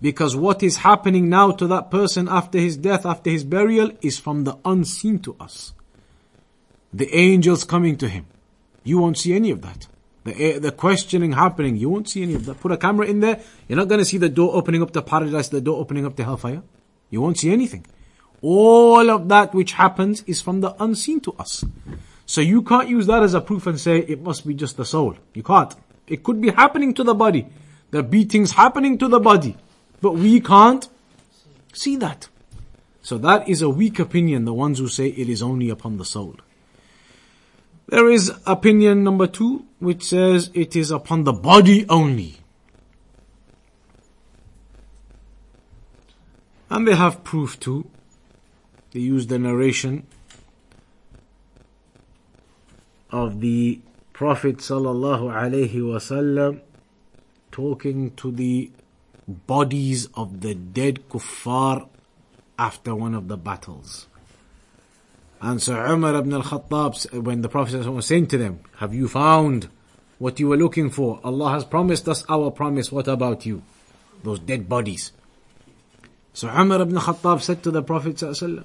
[0.00, 4.18] Because what is happening now to that person after his death, after his burial, is
[4.18, 5.72] from the unseen to us.
[6.92, 8.26] The angels coming to him.
[8.84, 9.88] You won't see any of that.
[10.26, 12.60] The, eh, the questioning happening, you won't see any of that.
[12.60, 15.02] Put a camera in there, you're not going to see the door opening up to
[15.02, 16.62] paradise, the door opening up to hellfire.
[17.10, 17.86] You won't see anything.
[18.42, 21.64] All of that which happens is from the unseen to us.
[22.26, 24.84] So you can't use that as a proof and say it must be just the
[24.84, 25.16] soul.
[25.32, 25.72] You can't.
[26.08, 27.46] It could be happening to the body.
[27.92, 29.56] The beatings happening to the body.
[30.00, 30.88] But we can't
[31.72, 32.28] see that.
[33.00, 36.04] So that is a weak opinion, the ones who say it is only upon the
[36.04, 36.34] soul.
[37.86, 42.36] There is opinion number two, which says it is upon the body only.
[46.70, 47.88] And they have proof too.
[48.92, 50.06] They use the narration
[53.10, 53.80] of the
[54.12, 56.60] Prophet sallallahu alaihi wasallam
[57.52, 58.70] talking to the
[59.28, 61.86] bodies of the dead kuffar
[62.58, 64.06] after one of the battles.
[65.40, 69.68] And so Umar ibn al-Khattab, when the Prophet was saying to them, have you found
[70.19, 71.19] what you were looking for?
[71.23, 72.91] Allah has promised us our promise.
[72.91, 73.63] What about you?
[74.23, 75.11] Those dead bodies.
[76.33, 78.63] So Umar ibn al-Khattab said to the Prophet sallallahu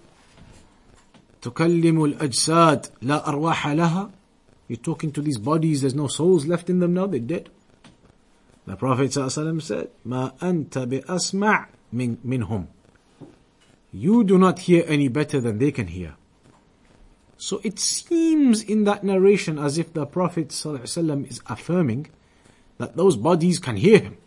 [1.42, 4.10] تكلم الأجساد لا أرواح لها
[4.68, 7.50] You're talking to these bodies, there's no souls left in them now, they're dead.
[8.66, 12.66] The Prophet ﷺ said, ما أنت بأسمع من منهم
[13.92, 16.14] you do not hear any better than they can hear.
[17.41, 22.07] So it seems in that narration as if the Prophet ﷺ is affirming
[22.77, 24.17] that those bodies can hear him.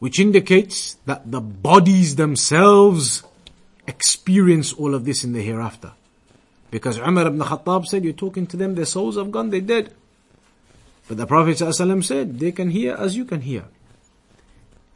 [0.00, 3.22] Which indicates that the bodies themselves
[3.86, 5.92] experience all of this in the hereafter.
[6.72, 9.94] Because Umar ibn Khattab said, you're talking to them, their souls have gone, they're dead.
[11.06, 13.66] But the Prophet ﷺ said, they can hear as you can hear.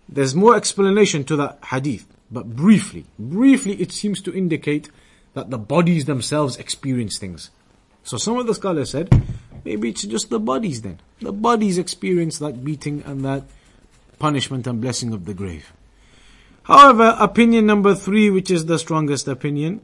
[0.09, 4.91] There's more explanation to that hadith, but briefly, briefly it seems to indicate
[5.37, 7.51] that the bodies themselves experience things.
[8.05, 9.13] So some of the scholars said,
[9.67, 10.99] maybe it's just the bodies then.
[11.21, 13.45] The bodies experience that beating and that
[14.19, 15.75] punishment and blessing of the grave.
[16.63, 19.83] However, opinion number three, which is the strongest opinion,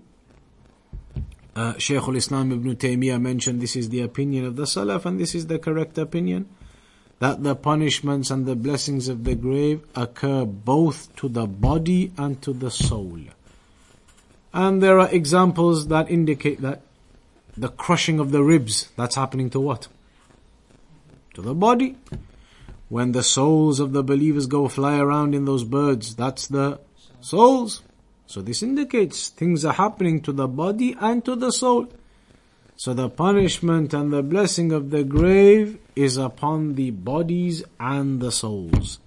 [1.54, 5.34] uh, Shaykh al-Islam ibn Taymiyyah mentioned this is the opinion of the Salaf and this
[5.34, 6.48] is the correct opinion
[7.18, 12.40] that the punishments and the blessings of the grave occur both to the body and
[12.40, 13.20] to the soul.
[14.52, 16.82] And there are examples that indicate that
[17.56, 19.88] the crushing of the ribs, that's happening to what?
[21.34, 21.96] To the body.
[22.88, 26.78] When the souls of the believers go fly around in those birds, that's the
[27.20, 27.82] souls.
[28.26, 31.88] So this indicates things are happening to the body and to the soul.
[32.76, 38.32] So the punishment and the blessing of the grave is upon the bodies and the
[38.32, 38.98] souls.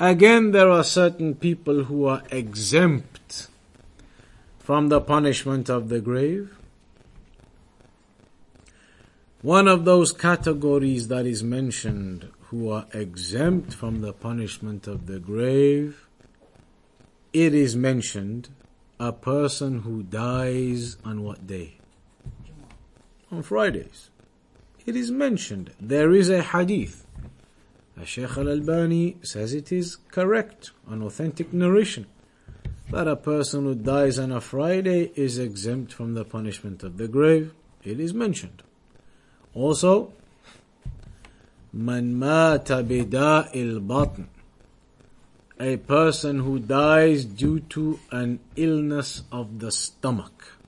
[0.00, 3.48] Again, there are certain people who are exempt
[4.72, 6.56] from the punishment of the grave.
[9.42, 15.18] One of those categories that is mentioned who are exempt from the punishment of the
[15.18, 16.08] grave,
[17.34, 18.48] it is mentioned
[18.98, 21.74] a person who dies on what day?
[23.30, 24.08] On Fridays.
[24.86, 25.74] It is mentioned.
[25.78, 27.06] There is a hadith.
[28.02, 32.06] Shaykh al-Albani says it is correct, an authentic narration
[32.92, 37.08] that a person who dies on a Friday is exempt from the punishment of the
[37.08, 37.54] grave.
[37.82, 38.62] It is mentioned.
[39.54, 40.12] Also,
[41.72, 44.26] Man mata bida'il batn.
[45.58, 50.58] A person who dies due to an illness of the stomach.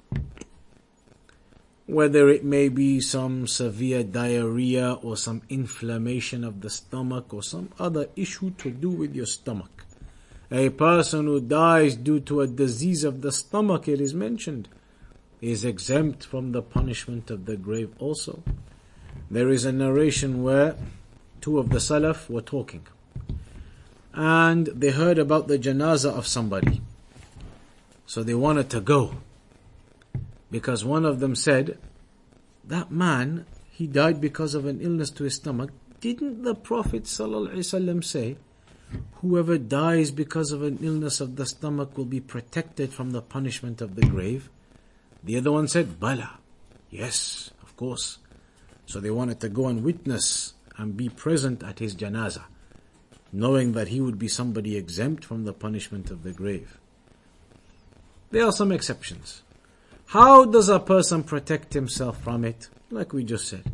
[1.86, 7.68] Whether it may be some severe diarrhea or some inflammation of the stomach or some
[7.78, 9.83] other issue to do with your stomach.
[10.54, 14.68] A person who dies due to a disease of the stomach, it is mentioned,
[15.40, 18.44] is exempt from the punishment of the grave also.
[19.28, 20.76] There is a narration where
[21.40, 22.86] two of the Salaf were talking
[24.12, 26.80] and they heard about the janazah of somebody.
[28.06, 29.16] So they wanted to go
[30.52, 31.78] because one of them said,
[32.62, 35.70] that man, he died because of an illness to his stomach.
[36.00, 38.36] Didn't the Prophet ﷺ say,
[39.20, 43.80] Whoever dies because of an illness of the stomach will be protected from the punishment
[43.80, 44.50] of the grave.
[45.22, 46.38] The other one said, Bala.
[46.90, 48.18] Yes, of course.
[48.86, 52.44] So they wanted to go and witness and be present at his janazah,
[53.32, 56.78] knowing that he would be somebody exempt from the punishment of the grave.
[58.30, 59.42] There are some exceptions.
[60.06, 62.68] How does a person protect himself from it?
[62.90, 63.64] Like we just said.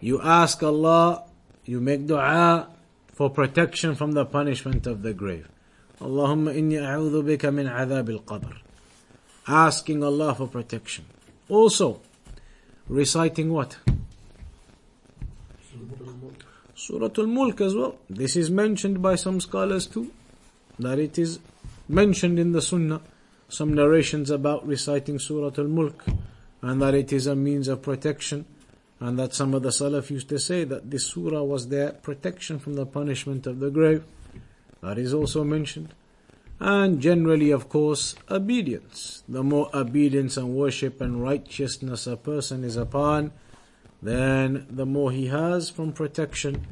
[0.00, 1.24] You ask Allah,
[1.64, 2.68] you make dua,
[3.12, 5.48] for protection from the punishment of the grave.
[6.00, 8.56] Allahumma inni a'udhu bika min adhab al-qabr.
[9.46, 11.04] Asking Allah for protection.
[11.48, 12.00] Also,
[12.88, 13.76] reciting what?
[16.74, 17.96] Surah Al-Mulk as well.
[18.10, 20.10] This is mentioned by some scholars too.
[20.78, 21.38] That it is
[21.88, 23.00] mentioned in the Sunnah.
[23.48, 26.04] Some narrations about reciting Surah Al-Mulk.
[26.60, 28.46] And that it is a means of protection
[29.02, 32.60] and that some of the Salaf used to say that this surah was their protection
[32.60, 34.04] from the punishment of the grave.
[34.80, 35.92] That is also mentioned.
[36.60, 39.24] And generally, of course, obedience.
[39.28, 43.32] The more obedience and worship and righteousness a person is upon,
[44.00, 46.64] then the more he has from protection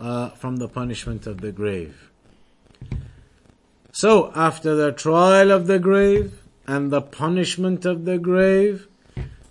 [0.00, 2.10] uh, from the punishment of the grave.
[3.92, 8.88] So, after the trial of the grave and the punishment of the grave,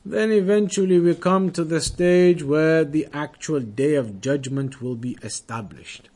[0.06, 5.16] then eventually we come to the stage where the actual day of judgment will be
[5.22, 6.08] established.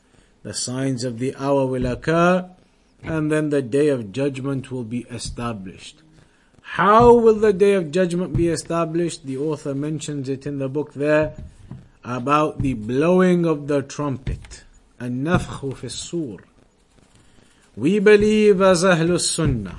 [0.42, 2.48] The signs of the hour will occur,
[3.02, 6.02] and then the day of judgment will be established.
[6.62, 9.24] How will the day of judgment be established?
[9.24, 11.34] The author mentions it in the book there
[12.04, 14.64] about the blowing of the trumpet.
[15.00, 16.40] النفخ في الصور.
[17.76, 19.78] We believe as Ahlul Sunnah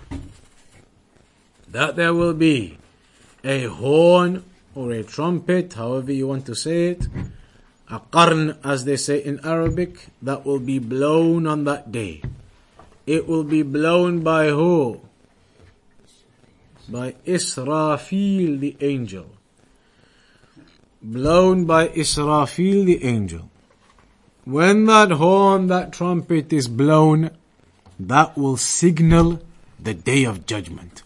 [1.69, 2.77] that there will be
[3.44, 7.06] a horn or a trumpet, however you want to say it,
[7.90, 12.22] a qarn as they say in Arabic, that will be blown on that day.
[13.06, 15.00] it will be blown by who?
[16.88, 19.26] By Israfil the angel.
[21.02, 23.50] Blown by Israfil the angel.
[24.44, 27.30] When that horn, that trumpet is blown,
[27.98, 29.40] that will signal
[29.80, 31.02] the day of judgment.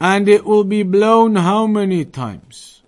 [0.00, 2.82] And it will be blown how many times?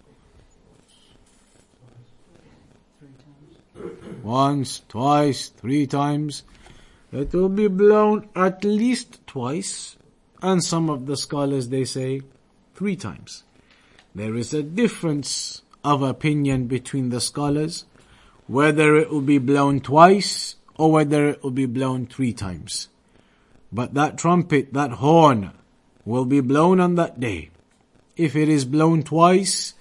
[4.22, 6.42] Once, twice, three times.
[7.12, 9.96] It will be blown at least twice,
[10.42, 12.20] and some of the scholars they say
[12.74, 13.44] three times.
[14.14, 17.86] There is a difference of opinion between the scholars
[18.48, 22.88] whether it will be blown twice or whether it will be blown three times.
[23.70, 25.52] But that trumpet, that horn,
[26.07, 27.49] will be blown on that day.
[28.15, 29.73] If it is blown twice,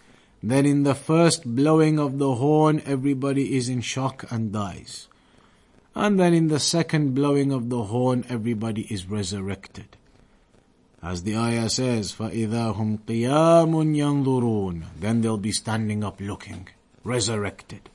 [0.43, 5.09] then in the first blowing of the horn, everybody is in shock and dies.
[5.95, 9.97] And then in the second blowing of the horn, everybody is resurrected.
[11.03, 16.69] As the ayah says, فَإِذَا هُمْ قِيَامٌ يَنظُرُونَ Then they'll be standing up looking,
[17.05, 17.91] resurrected.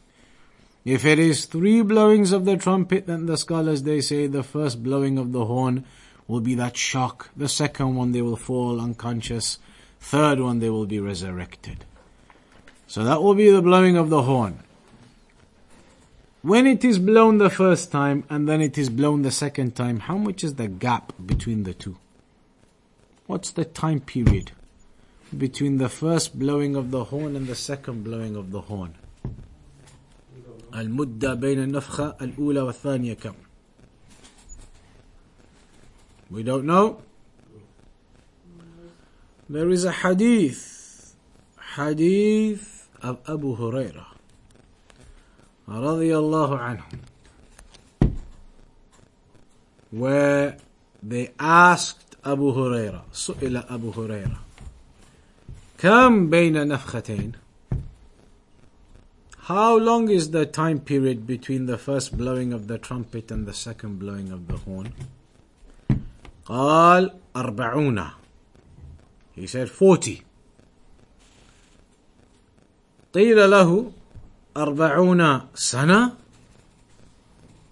[0.86, 4.84] If it is three blowings of the trumpet, then the scholars they say the first
[4.84, 5.86] blowing of the horn
[6.32, 7.30] will be that shock.
[7.36, 9.60] The second one they will fall unconscious.
[10.00, 11.86] Third one they will be resurrected.
[12.88, 14.60] So that will be the blowing of the horn.
[16.42, 20.00] When it is blown the first time and then it is blown the second time,
[20.00, 21.98] how much is the gap between the two?
[23.26, 24.52] What's the time period
[25.38, 28.94] between the first blowing of the horn and the second blowing of the horn?
[30.74, 33.34] المدة بين النفخة الأولى والثانية كم؟
[36.32, 37.02] We don't know.
[39.50, 41.16] There is a hadith,
[41.76, 44.06] hadith of Abu Huraira
[45.68, 46.84] رضي الله عنه
[49.92, 50.58] where
[51.04, 54.40] they asked Abu Huraira سئل أبو هريرة
[55.78, 57.34] كم بين نفختين
[59.48, 63.54] How long is the time period between the first blowing of the trumpet and the
[63.54, 64.94] second blowing of the horn?
[66.46, 68.10] قال أربعون
[69.36, 70.24] He said 40
[73.14, 73.92] قيل له
[74.58, 76.12] أربعون سنة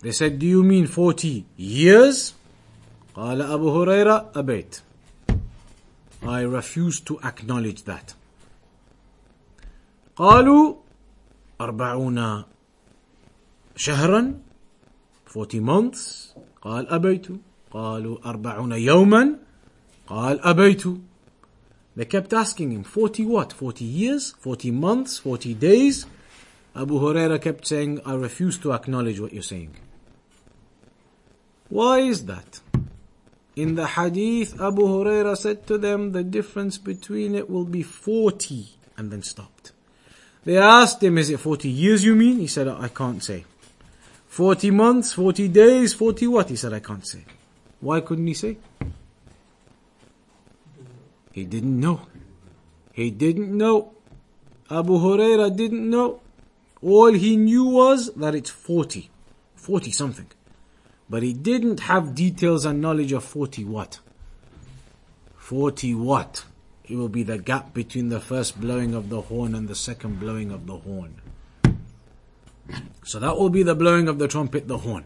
[0.01, 2.33] They said, do you mean 40 years?
[3.15, 4.81] قال أبو هريرة أبيت
[6.23, 8.15] I refuse to acknowledge that.
[10.15, 10.75] قالوا
[11.61, 12.43] أربعون
[13.75, 14.33] شهرا
[15.35, 17.27] 40 months قال أبيت
[17.71, 19.35] قالوا أربعون يوما
[20.07, 20.83] قال أبيت
[21.95, 23.53] They kept asking him 40 what?
[23.53, 24.33] 40 years?
[24.39, 25.17] 40 months?
[25.17, 26.05] 40 days?
[26.75, 29.77] Abu Huraira kept saying, I refuse to acknowledge what you're saying.
[31.69, 32.59] Why is that?
[33.55, 38.67] In the hadith, Abu Huraira said to them, the difference between it will be 40
[38.97, 39.71] and then stopped.
[40.43, 42.39] They asked him, is it 40 years you mean?
[42.39, 43.45] He said, I can't say.
[44.27, 46.49] 40 months, 40 days, 40 what?
[46.49, 47.23] He said, I can't say.
[47.80, 48.58] Why couldn't he say?
[51.32, 52.02] He didn't know.
[52.92, 53.92] He didn't know.
[54.70, 56.20] Abu Huraira didn't know.
[56.82, 59.10] All he knew was that it's 40.
[59.54, 60.26] 40 something.
[61.08, 64.00] But he didn't have details and knowledge of 40 what?
[65.36, 66.44] 40 what?
[66.84, 70.20] It will be the gap between the first blowing of the horn and the second
[70.20, 71.20] blowing of the horn.
[73.04, 75.04] So that will be the blowing of the trumpet, the horn.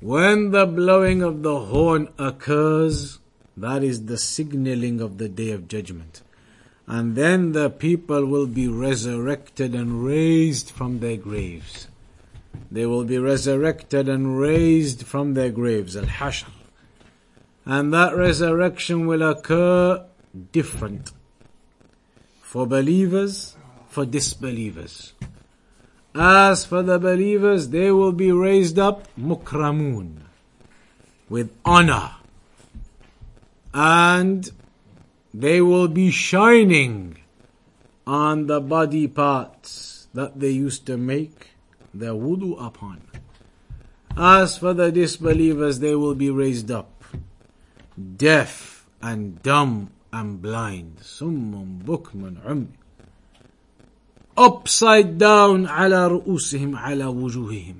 [0.00, 3.18] When the blowing of the horn occurs,
[3.56, 6.22] that is the signaling of the day of judgment.
[6.86, 11.88] And then the people will be resurrected and raised from their graves.
[12.70, 16.50] They will be resurrected and raised from their graves, al-hashr.
[17.64, 20.04] And that resurrection will occur
[20.52, 21.12] different
[22.42, 23.56] for believers,
[23.88, 25.14] for disbelievers.
[26.14, 30.22] As for the believers, they will be raised up mukramun
[31.28, 32.12] with honor
[33.72, 34.50] and
[35.32, 37.18] they will be shining
[38.06, 41.50] on the body parts that they used to make
[41.92, 43.00] their wudu upon.
[44.16, 46.90] As for the disbelievers, they will be raised up
[48.16, 50.98] deaf and dumb and blind.
[51.02, 52.68] Summun ummi
[54.37, 57.75] Upside down على رؤوسهم على وجوههم.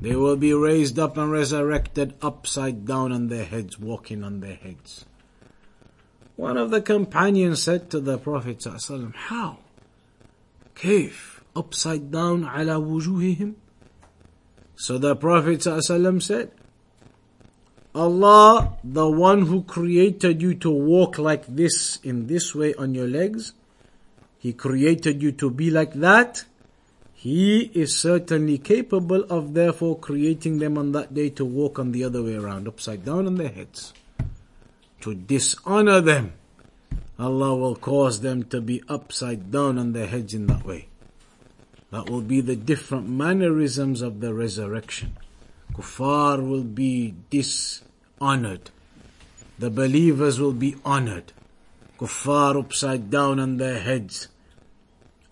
[0.00, 4.54] They will be raised up and resurrected upside down on their heads, walking on their
[4.54, 5.04] heads.
[6.36, 9.58] One of the companions said to the Prophet ﷺ, How?
[10.74, 11.40] كيف?
[11.54, 13.54] Upside down على وجوههم?
[14.76, 16.52] So the Prophet ﷺ said,
[17.94, 23.06] Allah, the one who created you to walk like this, in this way on your
[23.08, 23.52] legs,
[24.45, 26.45] he created you to be like that.
[27.15, 32.03] He is certainly capable of therefore creating them on that day to walk on the
[32.03, 33.91] other way around, upside down on their heads.
[35.01, 36.33] To dishonor them.
[37.17, 40.89] Allah will cause them to be upside down on their heads in that way.
[41.89, 45.17] That will be the different mannerisms of the resurrection.
[45.73, 48.69] Kuffar will be dishonored.
[49.57, 51.33] The believers will be honored.
[51.97, 54.27] Kuffar upside down on their heads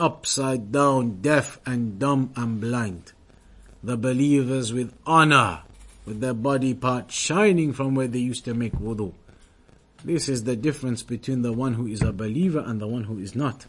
[0.03, 3.12] Upside down, deaf and dumb and blind.
[3.83, 5.62] The believers with honor,
[6.07, 9.12] with their body parts shining from where they used to make wudu.
[10.05, 13.18] This is the difference between the one who is a believer and the one who
[13.18, 13.66] is not.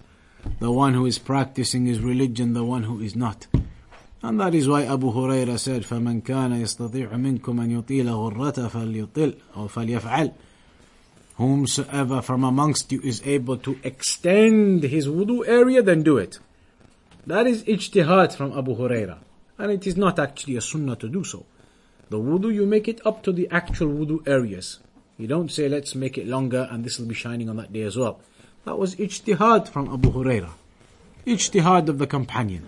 [0.60, 3.47] The one who is practicing his religion, the one who is not.
[4.22, 9.36] And that is why Abu Huraira said, فَمَنْ كَانَ يَسْتَطِيعُ مِنْكُمْ أَنْ يُطِيلَ غُرَّةَ فَلْيُطِلْ
[9.55, 10.32] أو فَلْيَفْعَلْ
[11.37, 16.39] Whomsoever from amongst you is able to extend his wudu area, then do it.
[17.26, 19.18] That is ijtihad from Abu Huraira.
[19.59, 21.45] And it is not actually a sunnah to do so.
[22.11, 24.78] The wudu, you make it up to the actual wudu areas.
[25.18, 27.82] You don't say, let's make it longer and this will be shining on that day
[27.82, 28.20] as well.
[28.64, 30.51] That was ijtihad from Abu Huraira.
[31.26, 32.66] Ijtihad of the companion.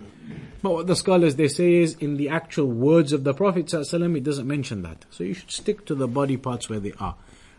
[0.62, 4.25] But what the scholars they say is in the actual words of the Prophet it
[4.25, 5.05] doesn't mention that.
[5.11, 7.14] So you should stick to the body parts where they are.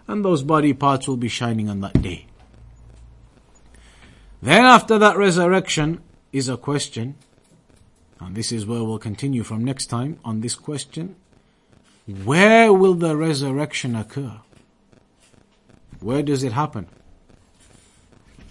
[0.07, 2.27] And those body parts will be shining on that day.
[4.41, 6.01] Then after that resurrection
[6.31, 7.15] is a question,
[8.19, 11.15] and this is where we'll continue from next time on this question.
[12.23, 14.39] Where will the resurrection occur?
[15.99, 16.87] Where does it happen?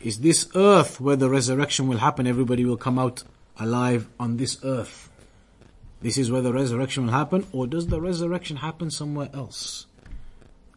[0.03, 2.27] Is this earth where the resurrection will happen?
[2.27, 3.23] Everybody will come out
[3.59, 5.09] alive on this earth.
[6.03, 9.87] This is where the resurrection will happen, or does the resurrection happen somewhere else?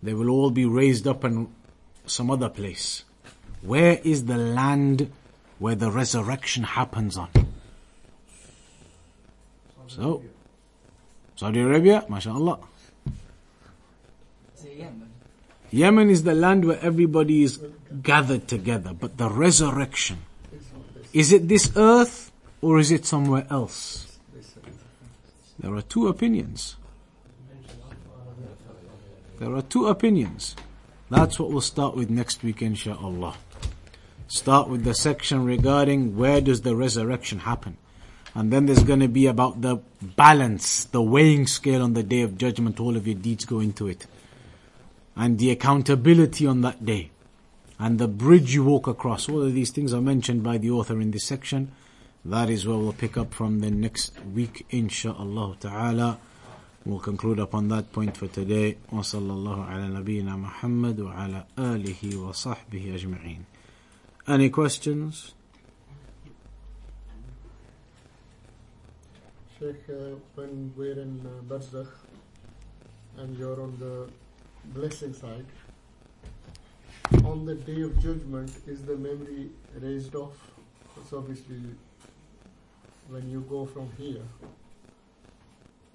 [0.02, 1.50] They will all be raised up in
[2.06, 3.04] some other place.
[3.62, 5.12] Where is the land
[5.60, 7.30] where the resurrection happens on?
[9.88, 10.24] So,
[11.36, 12.60] Saudi Arabia, mashallah.
[15.72, 17.60] Yemen is the land where everybody is
[18.02, 20.20] gathered together, but the resurrection,
[21.14, 22.32] is it this earth
[22.62, 24.18] or is it somewhere else?
[25.60, 26.78] There are two opinions.
[29.40, 30.58] There are two opinions.
[31.10, 33.36] That's what we'll start with next week, insha'Allah.
[34.28, 37.78] Start with the section regarding where does the resurrection happen.
[38.36, 42.22] And then there's going to be about the balance, the weighing scale on the day
[42.22, 42.82] of judgment.
[42.82, 44.06] All of your deeds go into it.
[45.16, 47.10] And the accountability on that day.
[47.80, 49.30] And the bridge you walk across.
[49.30, 51.72] All of these things are mentioned by the author in this section.
[52.26, 56.20] That is where we'll pick up from the next week, inshaAllah ta'ala.
[56.89, 58.77] We'll conclude upon that point for today.
[58.93, 63.45] وصلى الله على نبينا محمد وعلى آله وصحبه أجمعين.
[64.27, 65.33] Any questions?
[69.59, 71.89] Sheikh, uh, when we're in uh, Barzakh
[73.17, 74.11] and you're on the
[74.79, 75.47] blessing side,
[77.25, 79.51] on the day of judgment, is the memory
[79.81, 80.37] raised off?
[80.97, 81.61] It's obviously
[83.09, 84.23] when you go from here,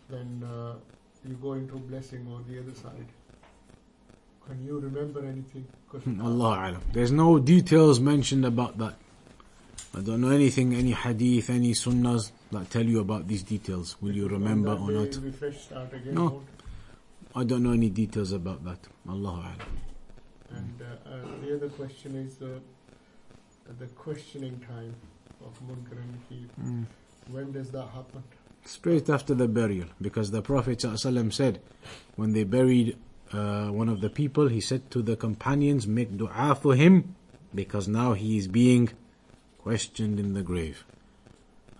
[0.08, 0.74] then uh,
[1.26, 3.06] you go into blessing on the other side.
[4.46, 5.66] Can you remember anything?
[6.20, 6.82] Allah alam.
[6.92, 8.94] There's no details mentioned about that.
[9.96, 13.96] I don't know anything, any hadith, any sunnahs that tell you about these details.
[14.02, 15.16] Will you remember or not?
[15.16, 16.14] We start again.
[16.14, 16.42] No.
[17.34, 18.78] I don't know any details about that.
[19.08, 19.58] Allah alam.
[20.50, 22.58] And uh, uh, the other question is uh,
[23.78, 24.94] the questioning time
[25.44, 26.48] of Munkar and Nakir.
[26.60, 26.86] Mm.
[27.30, 28.22] When does that happen?
[28.65, 31.59] Straight after the burial, because the Prophet ﷺ said,
[32.15, 32.97] when they buried
[33.33, 37.15] uh, one of the people, he said to the companions, make dua for him,
[37.53, 38.89] because now he is being
[39.59, 40.85] questioned in the grave.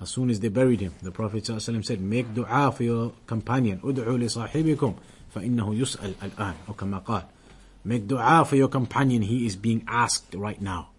[0.02, 3.80] As soon as they buried him, the Prophet ﷺ said, make dua for your companion,
[3.84, 4.96] ادعوا لصاحبكم
[5.36, 7.26] فإنه يسأل الآن, or كما قال.
[7.84, 10.90] Make dua for your companion, he is being asked right now.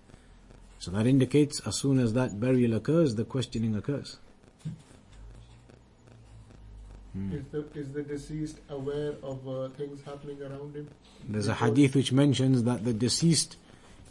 [0.78, 4.16] So that indicates as soon as that burial occurs, the questioning occurs.
[7.16, 7.32] Hmm.
[7.32, 10.89] Is the is the deceased aware of uh, things happening around him?
[11.30, 13.55] There's a hadith which mentions that the deceased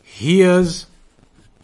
[0.03, 0.87] hears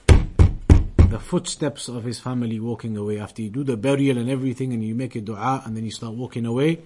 [0.07, 4.85] the footsteps of his family walking away after you do the burial and everything and
[4.85, 6.79] you make a dua and then you start walking away.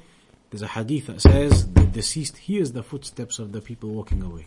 [0.50, 4.46] There's a hadith that says the deceased hears the footsteps of the people walking away.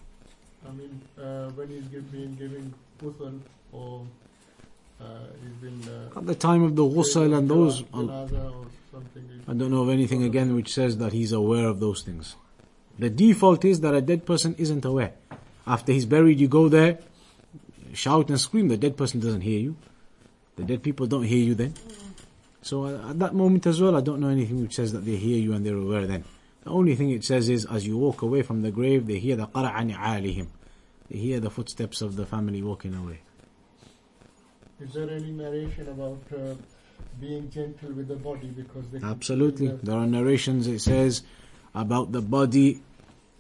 [0.65, 3.41] I mean, uh, when he's being given puthal
[3.73, 7.83] or uh, he's been uh, At the time of the ghusl and those.
[9.47, 12.35] I don't know of anything again which says that he's aware of those things.
[12.99, 15.13] The default is that a dead person isn't aware.
[15.67, 16.97] After he's buried, you go there,
[17.93, 18.69] shout and scream.
[18.69, 19.75] The dead person doesn't hear you.
[20.55, 21.75] The dead people don't hear you then.
[22.63, 25.15] So uh, at that moment as well, I don't know anything which says that they
[25.15, 26.23] hear you and they're aware then.
[26.63, 29.35] The only thing it says is as you walk away from the grave, they hear
[29.35, 30.47] the qara'ani alihim.
[31.09, 33.19] They hear the footsteps of the family walking away.
[34.79, 36.53] Is there any narration about uh,
[37.19, 38.47] being gentle with the body?
[38.47, 39.69] Because absolutely.
[39.81, 41.23] there are narrations it says
[41.73, 42.81] about the body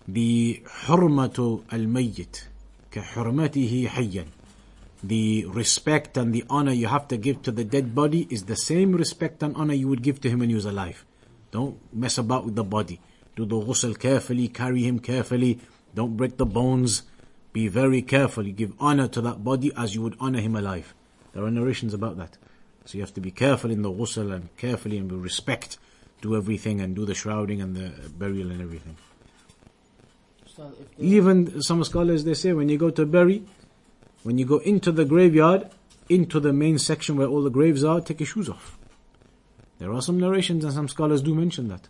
[0.07, 2.45] the hurmatu al mayyit
[2.91, 4.27] kahurmatihi hayyan.
[5.03, 8.55] The respect and the honor you have to give to the dead body is the
[8.55, 11.05] same respect and honor you would give to him when he was alive.
[11.51, 12.99] Don't mess about with the body.
[13.35, 15.59] Do the ghusl carefully carry him carefully.
[15.93, 17.03] Don't break the bones.
[17.53, 18.47] Be very careful.
[18.47, 20.95] You give honor to that body as you would honor him alive.
[21.33, 22.37] There are narrations about that.
[22.85, 25.77] So you have to be careful in the ghusl and carefully and with respect
[26.21, 28.95] do everything and do the shrouding and the burial and everything.
[30.55, 33.43] The- Even some scholars they say when you go to bury,
[34.23, 35.69] when you go into the graveyard,
[36.09, 38.77] into the main section where all the graves are, take your shoes off.
[39.77, 41.87] There are some narrations and some scholars do mention that.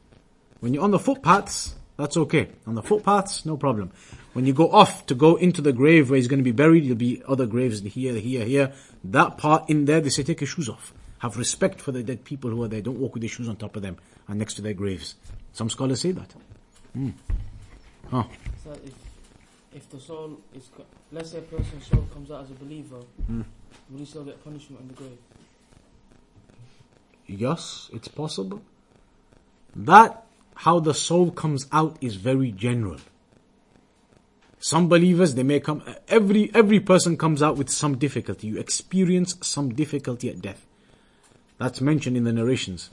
[0.60, 2.48] When you're on the footpaths, that's okay.
[2.66, 3.92] On the footpaths, no problem.
[4.34, 6.84] When you go off to go into the grave where he's going to be buried,
[6.86, 8.74] there'll be other graves here, here, here.
[9.04, 10.94] That part in there, they say take your shoes off.
[11.20, 12.82] Have respect for the dead people who are there.
[12.82, 15.16] Don't walk with your shoes on top of them and next to their graves.
[15.54, 16.34] Some scholars say that.
[16.94, 17.10] Hmm.
[18.12, 18.24] Huh.
[18.56, 18.94] Ustad, if,
[19.74, 20.70] if the soul is,
[21.12, 23.42] let's say a person's soul comes out as a believer, Hmm.
[23.90, 25.18] will he still get punishment in the grave?
[27.26, 28.62] Yes, it's possible.
[29.76, 30.24] That,
[30.57, 32.99] how the soul comes out is very general.
[34.59, 38.47] Some believers, they may come, every, every person comes out with some difficulty.
[38.47, 40.65] You experience some difficulty at death.
[41.59, 42.91] That's mentioned in the narrations.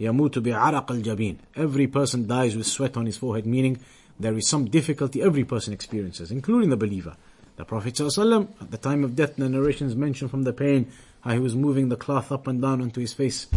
[0.00, 1.36] يموت بعرق الجبين.
[1.56, 3.80] Every person dies with sweat on his forehead, meaning
[4.18, 7.16] there is some difficulty every person experiences, including the believer.
[7.56, 10.90] The Prophet ﷺ, at the time of death, the narrations mention from the pain
[11.20, 13.48] how he was moving the cloth up and down onto his face.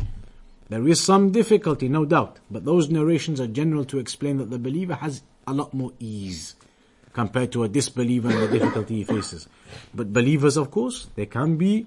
[0.69, 4.59] There is some difficulty, no doubt, but those narrations are general to explain that the
[4.59, 6.57] believer has a lot more ease
[7.15, 9.49] compared to a disbeliever and the difficulty he faces.
[9.95, 11.87] But believers, of course, they can be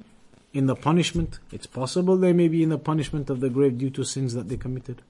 [0.52, 1.40] in the punishment.
[1.52, 4.50] It's possible they may be in the punishment of the grave due to sins that
[4.50, 5.02] they committed.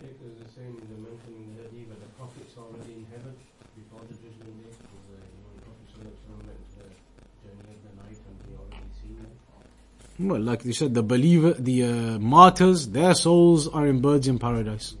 [0.00, 3.34] It is the same they mentioned in the hadith that the Prophet's already in heaven
[3.74, 4.72] before the judgment day.
[4.78, 6.94] Because, uh, you know, the Prophet Sallallahu went to the
[7.44, 9.34] journey of the night and he already seen them.
[10.18, 14.38] Well, like you said, the believer, the uh, martyrs, their souls are in birds in
[14.38, 14.96] paradise.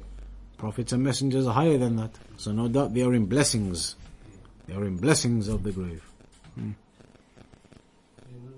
[0.58, 2.10] Prophets and messengers are higher than that.
[2.36, 3.96] So no doubt they are in blessings.
[4.66, 6.02] They are in blessings of the grave.
[6.56, 6.76] Another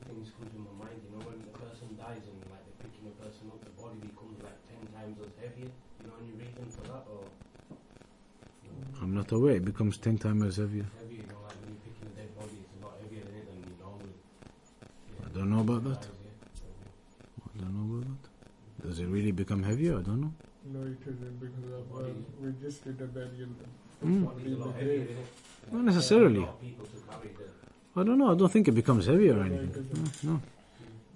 [0.03, 3.15] thing come to my mind, you know, when the person dies and like picking a
[3.23, 5.71] person up, the body becomes like ten times as heavier.
[5.71, 7.07] You know any reason for that
[9.01, 9.55] I'm not aware.
[9.55, 10.87] It becomes ten times heavier.
[10.99, 13.37] heavier, you know, like when you're picking a dead body, it's a lot heavier than
[13.39, 14.11] it you.
[15.23, 16.18] I don't know about that.
[17.59, 17.67] Dies, yeah.
[17.67, 18.87] I don't know about that.
[18.89, 19.99] Does it really become heavier?
[19.99, 20.33] I don't know.
[20.73, 22.09] No, it isn't because of, uh,
[22.41, 23.49] we just did a burial.
[24.05, 24.25] Mm.
[24.25, 25.19] Body's a lot The heavier, grave.
[25.69, 26.37] isn't necessarily.
[26.37, 28.31] A lot of people to carry the I don't know.
[28.33, 29.71] I don't think it becomes heavier or anything.
[29.71, 30.25] isn't.
[30.25, 30.41] No.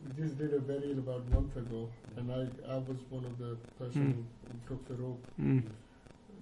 [0.04, 2.40] We just did a burial about a month ago, and I
[2.74, 5.24] I was one of the person who took the rope.
[5.40, 5.62] Mm.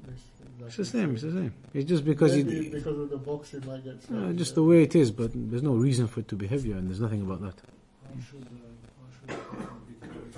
[0.07, 0.20] This,
[0.68, 1.12] It's the same.
[1.12, 1.53] It's the same.
[1.74, 3.98] It's just because Maybe it, because of the box it might get.
[4.16, 5.11] uh, just the way it is.
[5.11, 7.57] But there's no reason for it to be heavier, and there's nothing about that.
[7.61, 8.48] How should, uh,
[8.96, 10.36] how should the person be carried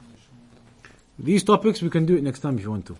[0.00, 0.60] on the shoulder?
[1.18, 2.96] These topics, we can do it next time if you want to.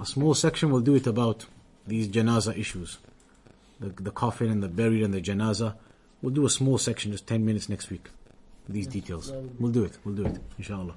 [0.00, 1.46] A small section will do it about
[1.86, 2.98] these janaza issues.
[3.80, 5.74] The, the coffin and the buried and the janaza.
[6.20, 8.08] We'll do a small section, just 10 minutes next week.
[8.68, 9.32] These details.
[9.58, 9.98] We'll do it.
[10.04, 10.38] We'll do it.
[10.58, 10.94] Inshallah.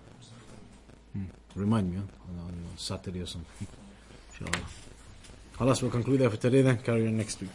[1.13, 1.23] Hmm.
[1.55, 2.03] Remind me huh?
[2.29, 3.67] on, on Saturday or something.
[4.39, 4.65] Inshallah.
[5.59, 6.77] Allah, we'll conclude there for today then.
[6.79, 7.49] Carry on next week.